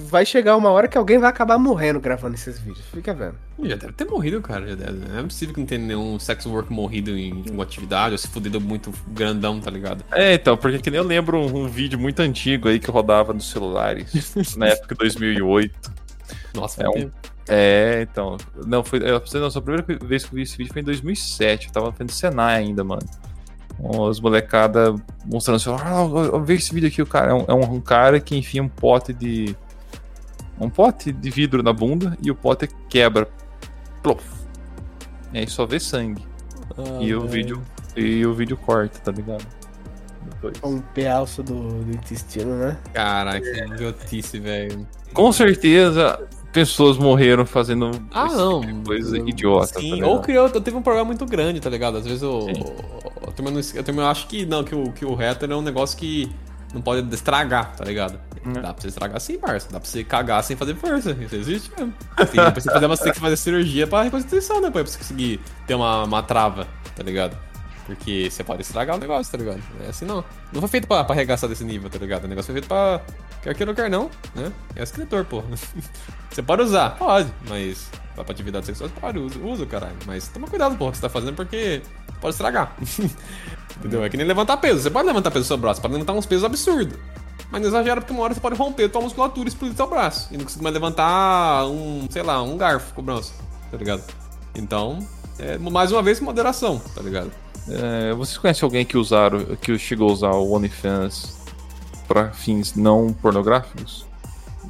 [0.10, 2.86] vai chegar uma hora que alguém vai acabar morrendo gravando esses vídeos.
[2.94, 3.36] Fica vendo.
[3.64, 4.68] Já deve ter morrido, cara.
[4.68, 4.92] Já deve.
[5.08, 8.28] Não é possível que não tenha nenhum sex work morrido em uma atividade ou se
[8.28, 10.04] fudido muito grandão, tá ligado?
[10.12, 13.34] É, então, porque que nem eu lembro um, um vídeo muito antigo aí que rodava
[13.34, 15.92] nos celulares, na época de 2008.
[16.54, 17.14] Nossa, É um- tempo.
[17.50, 18.36] É, então.
[18.66, 19.00] Não, foi.
[19.00, 21.68] Eu, não, a primeira vez que eu vi esse vídeo foi em 2007.
[21.68, 23.02] Eu tava fazendo Senai ainda, mano.
[23.80, 27.32] Os molecada mostrando assim, ah, vê esse vídeo aqui, o cara.
[27.32, 29.56] É um, é um cara que enfia um pote de.
[30.60, 33.28] Um pote de vidro na bunda e o pote quebra.
[34.02, 34.24] Plof.
[35.34, 36.26] E aí só vê sangue.
[37.00, 37.62] e o vídeo.
[37.96, 39.46] E o vídeo corta, tá ligado?
[40.24, 40.58] Depois.
[40.64, 42.78] Um pedaço do, do intestino, né?
[42.94, 44.88] Caraca, que idiotice, velho.
[45.14, 46.20] Com certeza,
[46.52, 48.62] pessoas morreram fazendo Ah, não.
[48.62, 49.80] tipo coisa idiota.
[49.80, 51.98] Sim, tá ou criou, teve um problema muito grande, tá ligado?
[51.98, 52.48] Às vezes eu,
[53.38, 55.98] também não, eu também acho que não, que o, que o hétero é um negócio
[55.98, 56.30] que
[56.74, 58.20] não pode estragar, tá ligado?
[58.46, 58.54] Hum.
[58.54, 59.68] Dá pra você estragar sim, parça.
[59.72, 61.12] Dá pra você cagar sem fazer força.
[61.12, 61.94] Isso existe mesmo.
[62.18, 64.70] Tem, pra você fazer, você tem que fazer cirurgia pra reconstituição, né?
[64.70, 67.38] Pra você conseguir ter uma, uma trava, tá ligado?
[67.86, 69.62] Porque você pode estragar o negócio, tá ligado?
[69.86, 70.24] É assim não.
[70.52, 72.26] Não foi feito pra, pra arregaçar desse nível, tá ligado?
[72.26, 73.02] O negócio foi feito pra.
[73.42, 74.52] Quer queira ou quer não, né?
[74.76, 75.44] É escritor, pô.
[76.30, 76.92] Você pode usar?
[76.98, 77.90] Pode, mas.
[78.14, 79.96] Pra pra atividade sexual, você pode, usa, usa, caralho.
[80.08, 81.84] Mas toma cuidado, pô, o que você tá fazendo, porque
[82.22, 82.76] pode estragar.
[83.78, 84.04] Entendeu?
[84.04, 84.82] É que nem levantar peso.
[84.82, 86.98] Você pode levantar peso do seu braço, pode levantar uns pesos absurdos.
[87.52, 90.28] Mas não exagera, porque uma hora você pode romper tua musculatura e explodir seu braço.
[90.32, 93.34] E não conseguir mais levantar um, sei lá, um garfo com o braço,
[93.72, 94.04] tá ligado?
[94.56, 95.00] Então,
[95.40, 97.32] é, mais uma vez, moderação, tá ligado?
[97.70, 101.38] É, vocês conhecem alguém que usaram, que chegou a usar o OnlyFans
[102.08, 104.07] pra fins não pornográficos?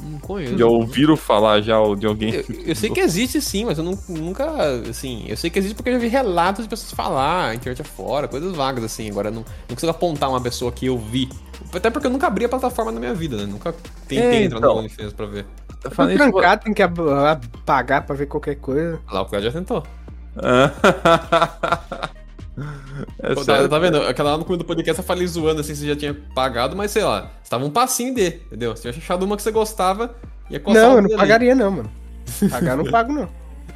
[0.03, 0.57] Não conheço.
[0.57, 2.33] Já ouviram falar já de alguém?
[2.33, 4.45] Eu, eu sei que existe sim, mas eu nu- nunca,
[4.89, 8.27] assim, eu sei que existe porque eu já vi relatos de pessoas falar, internet afora,
[8.27, 9.09] coisas vagas assim.
[9.09, 11.29] Agora não, não consigo apontar uma pessoa que eu vi.
[11.73, 13.45] Até porque eu nunca abri a plataforma na minha vida, né?
[13.45, 13.73] Nunca
[14.07, 14.73] tentei É, entrar então.
[14.73, 15.45] no OnlyFans pra ver.
[15.91, 18.99] Falei isso- trancar, tem que apagar pra ver qualquer coisa.
[19.11, 19.83] Lá o cara já tentou.
[23.19, 23.69] é Pô, tá, sério.
[23.69, 24.01] tá vendo?
[24.03, 26.91] Aquela lá no começo do podcast eu falei zoando assim, você já tinha pagado, mas
[26.91, 28.75] sei lá, você tava um passinho de, entendeu?
[28.75, 30.15] Você tinha achado uma que você gostava
[30.49, 31.17] ia coçar Não, eu não ali.
[31.17, 31.91] pagaria não, mano.
[32.49, 33.29] Pagar eu não pago não.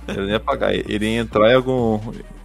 [0.07, 1.99] Ele ia pagar, ele ia entrar em algum.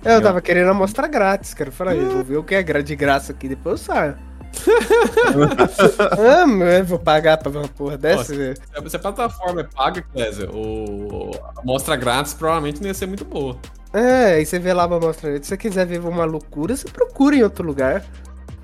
[0.05, 2.11] Eu tava querendo amostra grátis, quero falar isso.
[2.11, 4.17] Vou ver o que é gra- de graça aqui, depois eu saio.
[6.19, 8.25] ah, mas eu vou pagar pra ver uma porra dessa?
[8.35, 12.95] Se a- Se a plataforma é paga, Clésia, o a amostra grátis provavelmente não ia
[12.95, 13.57] ser muito boa.
[13.93, 15.33] É, aí você vê lá pra mostrar.
[15.39, 18.05] Se você quiser ver uma loucura, você procura em outro lugar.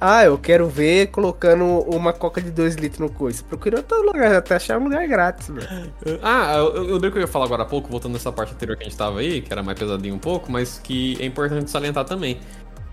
[0.05, 3.43] Ah, eu quero ver colocando uma coca de 2 litros no coice.
[3.45, 5.93] Procura em outro lugar, até achar um lugar grátis, velho.
[6.21, 8.77] Ah, eu, eu lembrei que eu ia falar agora há pouco, voltando nessa parte anterior
[8.77, 11.71] que a gente tava aí, que era mais pesadinho um pouco, mas que é importante
[11.71, 12.41] salientar também.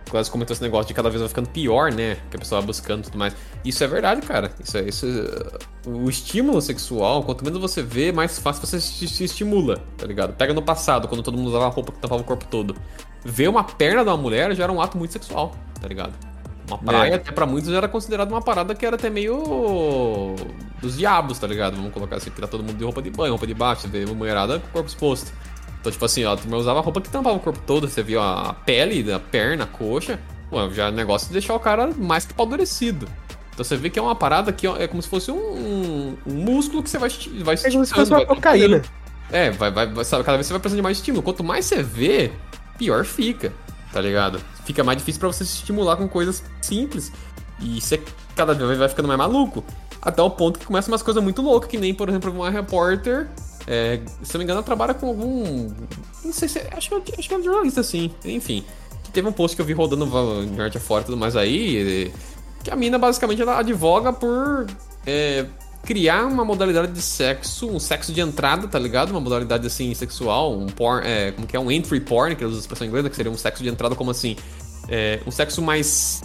[0.10, 2.18] Quase comentou esse negócio de cada vez vai ficando pior, né?
[2.32, 3.36] Que a pessoa vai buscando e tudo mais.
[3.64, 4.52] Isso é verdade, cara.
[4.64, 9.24] Isso é, isso é- O estímulo sexual, quanto menos você vê, mais fácil você se,
[9.24, 10.34] estimula, tá ligado?
[10.34, 12.76] Pega no passado, quando todo mundo usava roupa que tampava o corpo todo.
[13.24, 16.14] Ver uma perna de uma mulher já era um ato muito sexual, tá ligado?
[16.68, 17.16] Uma praia, É.
[17.16, 20.36] até pra muitos, era considerada uma parada que era até meio.
[20.82, 21.76] dos diabos, tá ligado?
[21.76, 23.88] Vamos colocar assim, porque tá todo mundo de roupa de banho, roupa de baixo, você
[23.90, 25.34] vê uma mulherada com o corpo exposto.
[25.80, 28.22] Então, tipo assim, ó, a turma usava roupa que tampava o corpo todo, você viu
[28.22, 30.20] a pele, a perna, a coxa.
[30.50, 33.08] Pô, já é negócio de deixar o cara mais que padurecido.
[33.54, 36.82] Então você vê que é uma parada que é como se fosse um, um músculo
[36.84, 37.10] que você vai,
[37.44, 38.82] vai É como se fosse uma cocaína.
[39.32, 41.22] é, vai, vai, vai- sabe, cada vez você vai precisando de mais estímulo.
[41.24, 42.32] Quanto mais você vê,
[42.78, 43.54] pior fica,
[43.94, 44.40] tá ligado?
[44.66, 47.12] Fica mais difícil pra você se estimular com coisas simples.
[47.62, 48.02] E você
[48.36, 49.64] cada vez vai ficando mais maluco.
[50.02, 53.28] Até o ponto que começa umas coisas muito loucas, que nem, por exemplo, uma repórter.
[53.70, 55.70] É, se não me engano, ela trabalha com algum.
[56.26, 56.58] Não sei se.
[56.60, 58.12] é- Acho que, é- acho que é um jornalista, sim.
[58.26, 58.64] Enfim.
[59.04, 60.06] Que teve um post que eu vi rodando
[60.44, 62.12] em arte afora e tudo mais aí.
[62.64, 64.66] Que a mina basicamente ela advoga por.
[65.06, 65.46] é,
[65.84, 69.12] criar uma modalidade de sexo, um sexo de entrada, tá ligado?
[69.12, 72.58] Uma modalidade assim sexual, um porn, é, como que é um entry porn, que usam
[72.58, 74.36] a expressão inglesa, que seria um sexo de entrada como assim,
[74.90, 76.22] é, um sexo mais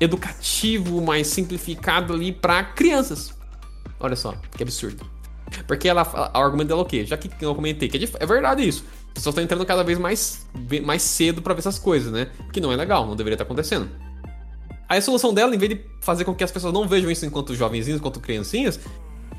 [0.00, 3.32] educativo, mais simplificado ali pra crianças.
[4.00, 5.04] Olha só, que absurdo.
[5.62, 6.02] Porque ela,
[6.34, 7.04] o argumento dela é o quê?
[7.04, 8.84] Já que eu comentei, que é, dif- é verdade isso.
[9.08, 10.46] As pessoas estão entrando cada vez mais,
[10.84, 12.28] mais cedo pra ver essas coisas, né?
[12.52, 13.88] Que não é legal, não deveria estar acontecendo.
[14.88, 17.24] Aí a solução dela, em vez de fazer com que as pessoas não vejam isso
[17.24, 18.78] enquanto jovenzinhos, enquanto criancinhas,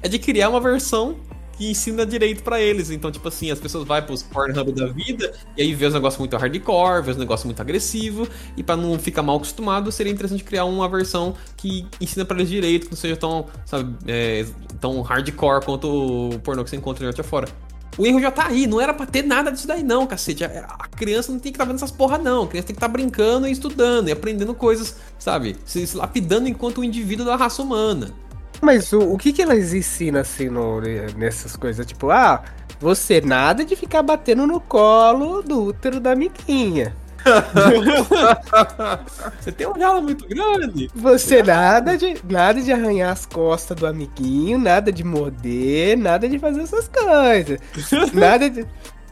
[0.01, 1.17] é de criar uma versão
[1.57, 2.89] que ensina direito pra eles.
[2.89, 6.19] Então, tipo assim, as pessoas vão pros Pornhub da vida e aí vê os negócios
[6.19, 8.27] muito hardcore, vê os negócios muito agressivo
[8.57, 12.49] e pra não ficar mal acostumado, seria interessante criar uma versão que ensina pra eles
[12.49, 14.45] direito, que não seja tão, sabe, é,
[14.79, 17.47] tão hardcore quanto o pornô que você encontra em arte afora.
[17.97, 20.43] O erro já tá aí, não era pra ter nada disso daí não, cacete.
[20.43, 22.89] A criança não tem que estar vendo essas porra não, a criança tem que estar
[22.89, 27.61] brincando e estudando e aprendendo coisas, sabe, se, se lapidando enquanto um indivíduo da raça
[27.61, 28.13] humana.
[28.61, 30.81] Mas o, o que que elas ensinam assim no,
[31.17, 31.85] nessas coisas?
[31.85, 32.43] Tipo, ah,
[32.79, 36.93] você nada de ficar batendo no colo do útero da amiguinha.
[39.39, 40.91] Você tem uma gala muito grande.
[40.93, 46.37] Você nada de, nada de arranhar as costas do amiguinho, nada de morder, nada de
[46.37, 47.59] fazer essas coisas.
[48.13, 48.65] Nada de,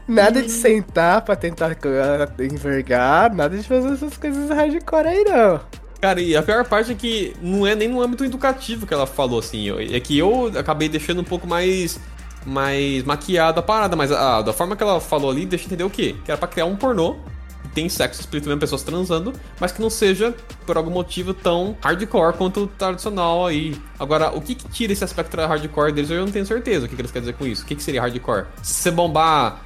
[0.07, 5.61] nada de sentar pra tentar ah, envergar, nada de fazer essas coisas hardcore aí não.
[6.03, 9.07] Cara, e a pior parte é que não é nem no âmbito educativo que ela
[9.07, 9.69] falou, assim.
[9.89, 11.97] É que eu acabei deixando um pouco mais.
[12.45, 15.85] mais maquiada a parada, mas a, da forma que ela falou ali, deixa eu entender
[15.85, 16.17] o quê?
[16.25, 17.15] Que era pra criar um pornô.
[17.63, 20.35] que Tem sexo explícito mesmo, pessoas transando, mas que não seja,
[20.65, 23.73] por algum motivo, tão hardcore quanto o tradicional aí.
[23.97, 26.95] Agora, o que, que tira esse aspecto hardcore deles, eu não tenho certeza o que,
[26.95, 27.63] que eles querem dizer com isso.
[27.63, 28.47] O que, que seria hardcore?
[28.61, 29.61] Se você bombar,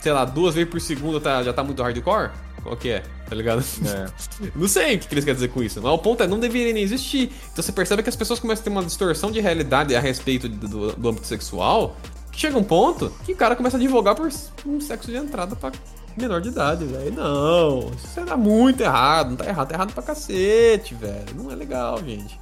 [0.00, 2.28] sei lá, duas vezes por segundo, tá, já tá muito hardcore?
[2.62, 3.02] Qual que é?
[3.28, 3.62] Tá ligado?
[4.54, 6.72] Não sei o que eles querem dizer com isso, mas o ponto é, não deveria
[6.72, 7.30] nem existir.
[7.52, 10.48] Então você percebe que as pessoas começam a ter uma distorção de realidade a respeito
[10.48, 11.96] do, do- do âmbito sexual,
[12.32, 14.28] que chega um ponto que o cara começa a divulgar por
[14.66, 15.70] um sexo de entrada pra
[16.16, 17.12] menor de idade, velho.
[17.12, 21.26] Não, isso tá muito errado, não tá errado, tá errado pra cacete, velho.
[21.36, 22.38] Não é legal, gente.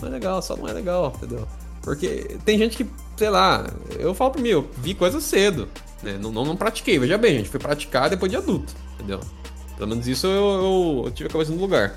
[0.00, 1.46] Não é legal, só não é legal, entendeu?
[1.82, 3.66] Porque tem gente que, sei lá,
[3.98, 5.68] eu falo pra mim, eu vi coisa cedo,
[6.02, 6.16] né?
[6.20, 9.20] Não, não, não pratiquei, veja bem, gente, fui praticar depois de adulto, entendeu?
[9.78, 11.94] Pelo menos isso eu, eu- eu tive a cabeça no lugar.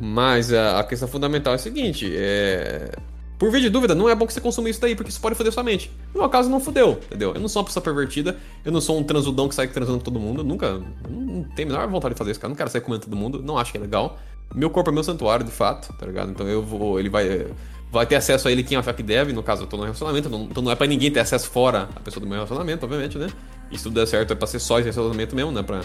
[0.00, 2.90] Mas a, a questão fundamental é a seguinte: é.
[3.38, 5.34] Por via de dúvida, não é bom que você consuma isso daí, porque isso pode
[5.34, 5.90] foder sua mente.
[6.14, 7.34] No meu caso, não fudeu, entendeu?
[7.34, 10.20] Eu não sou uma pessoa pervertida, eu não sou um transudão que sai transando todo
[10.20, 10.80] mundo, eu nunca.
[11.08, 12.48] Não, tenho a menor vontade de fazer isso, cara.
[12.48, 14.18] Eu não quero sair comendo todo mundo, não acho que é legal.
[14.54, 16.30] Meu corpo é meu santuário, de fato, tá ligado?
[16.30, 16.98] Então eu vou.
[17.00, 17.46] Ele vai.
[17.90, 20.28] Vai ter acesso a ele quem achar que deve, no caso eu tô no relacionamento,
[20.28, 23.16] não- então não é pra ninguém ter acesso fora a pessoa do meu relacionamento, obviamente,
[23.16, 23.28] né?
[23.70, 25.62] E se tudo der certo é pra ser só esse relacionamento mesmo, né?
[25.62, 25.80] Pra,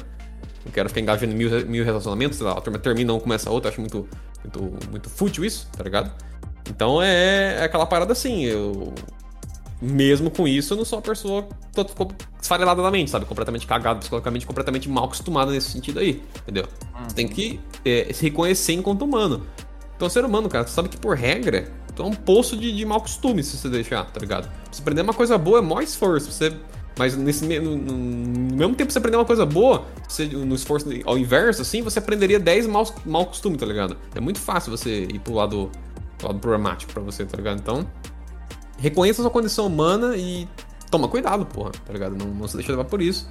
[0.66, 3.50] não quero ficar engajando em mil, mil relacionamentos, sei lá, a turma termina um, começa
[3.50, 4.08] outro, acho muito,
[4.44, 6.12] muito, muito fútil isso, tá ligado?
[6.70, 8.94] Então é, é aquela parada assim, eu.
[9.82, 11.86] Mesmo com isso, eu não sou uma pessoa tô
[12.42, 13.26] esfarelada da mente, sabe?
[13.26, 16.66] Completamente cagado psicologicamente, completamente mal acostumada nesse sentido aí, entendeu?
[17.08, 19.46] Você tem que é, se reconhecer enquanto humano.
[19.96, 22.86] Então, ser humano, cara, tu sabe que por regra, tu é um poço de, de
[22.86, 24.48] mau costume se você deixar, tá ligado?
[24.48, 26.32] Pra você aprender uma coisa boa é maior esforço.
[26.32, 26.56] Você,
[27.00, 30.88] mas nesse, no, no- mesmo tempo que você aprender uma coisa boa, você, no esforço
[31.06, 33.96] ao inverso, assim, você aprenderia 10 maus, mau costume, tá ligado?
[34.14, 35.72] É muito fácil você ir pro lado,
[36.18, 37.58] pro lado problemático pra você, tá ligado?
[37.60, 37.88] Então,
[38.78, 40.46] reconheça sua condição humana e
[40.92, 42.16] toma cuidado, porra, tá ligado?
[42.18, 43.30] Não, não se deixa levar por isso.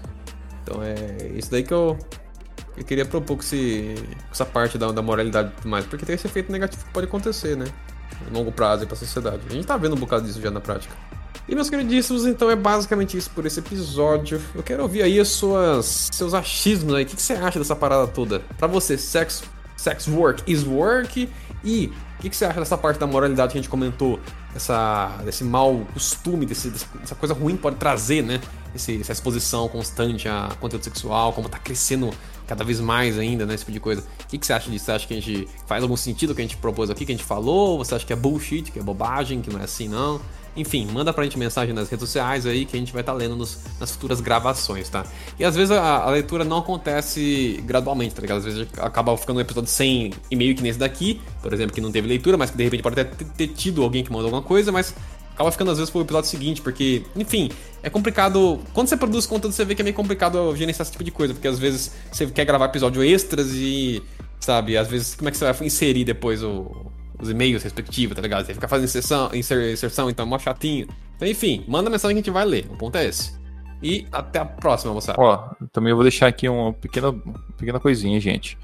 [0.62, 0.97] Então é
[1.37, 1.99] isso daí que eu,
[2.77, 3.95] eu queria propor com, esse,
[4.27, 6.91] com essa parte da, da moralidade e tudo mais, porque tem esse efeito negativo que
[6.91, 7.66] pode acontecer, né?
[8.31, 9.41] A longo prazo e pra sociedade.
[9.49, 10.95] A gente tá vendo um bocado disso já na prática.
[11.49, 14.39] E meus queridíssimos, então é basicamente isso por esse episódio.
[14.55, 17.05] Eu quero ouvir aí as suas, seus achismos aí.
[17.05, 18.41] O que, você acha dessa parada toda?
[18.59, 19.43] Pra você, sex,
[19.74, 21.26] sex work is work?
[21.64, 24.20] E o que, você acha dessa parte da moralidade que a gente comentou?
[24.55, 28.41] Essa, desse mau costume, desse, dessa coisa ruim que pode trazer, né?
[28.74, 32.11] Esse, essa exposição constante a conteúdo sexual, como tá crescendo
[32.47, 33.55] cada vez mais ainda, né?
[33.55, 34.03] Esse tipo de coisa.
[34.03, 34.85] O que, que você acha disso?
[34.85, 37.12] Você acha que a gente faz algum sentido o que a gente propôs aqui, que
[37.12, 37.70] a gente falou?
[37.70, 40.20] Ou você acha que é bullshit, que é bobagem, que não é assim, não?
[40.59, 43.19] Enfim, manda pra gente mensagem nas redes sociais aí que a gente vai estar tá
[43.19, 45.07] lendo nos, nas futuras gravações, tá?
[45.39, 48.39] E às vezes a, a, leitura não acontece gradualmente, tá ligado?
[48.39, 51.93] Às vezes acaba ficando um episódio sem e-mail que nesse daqui, por exemplo, que não
[51.93, 54.43] teve leitura, mas que de repente pode até ter, ter tido alguém que mandou alguma
[54.43, 54.95] coisa, mas
[55.39, 57.49] acaba ficando às vezes pro episódio seguinte, porque, enfim,
[57.81, 58.59] é complicado.
[58.75, 61.33] Quando você produz conteúdo, você vê que é meio complicado gerenciar esse tipo de coisa,
[61.33, 64.03] porque às vezes você quer gravar episódio extras e,
[64.41, 66.91] sabe, às vezes como é que você vai inserir depois o,
[67.21, 68.47] os e-mails respectivos, tá ligado?
[68.47, 70.87] Você fica fazendo inserção, inser, inserção então é mó chatinho.
[71.16, 72.66] Então, enfim, manda mensagem que a gente vai ler.
[72.71, 73.37] O ponto é esse.
[73.83, 75.21] E até a próxima, moçada.
[75.21, 77.12] Ó, também eu vou deixar aqui uma pequena,
[77.57, 78.59] pequena coisinha, gente.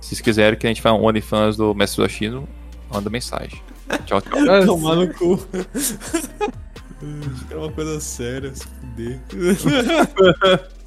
[0.00, 2.48] Se vocês quiserem que a gente faça um OnlyFans do Mestre do Chino,
[2.92, 3.62] manda mensagem.
[4.04, 4.32] Tchau, tchau.
[4.66, 5.38] Tomar no cu.
[7.34, 9.20] Acho que era uma coisa séria, se fuder.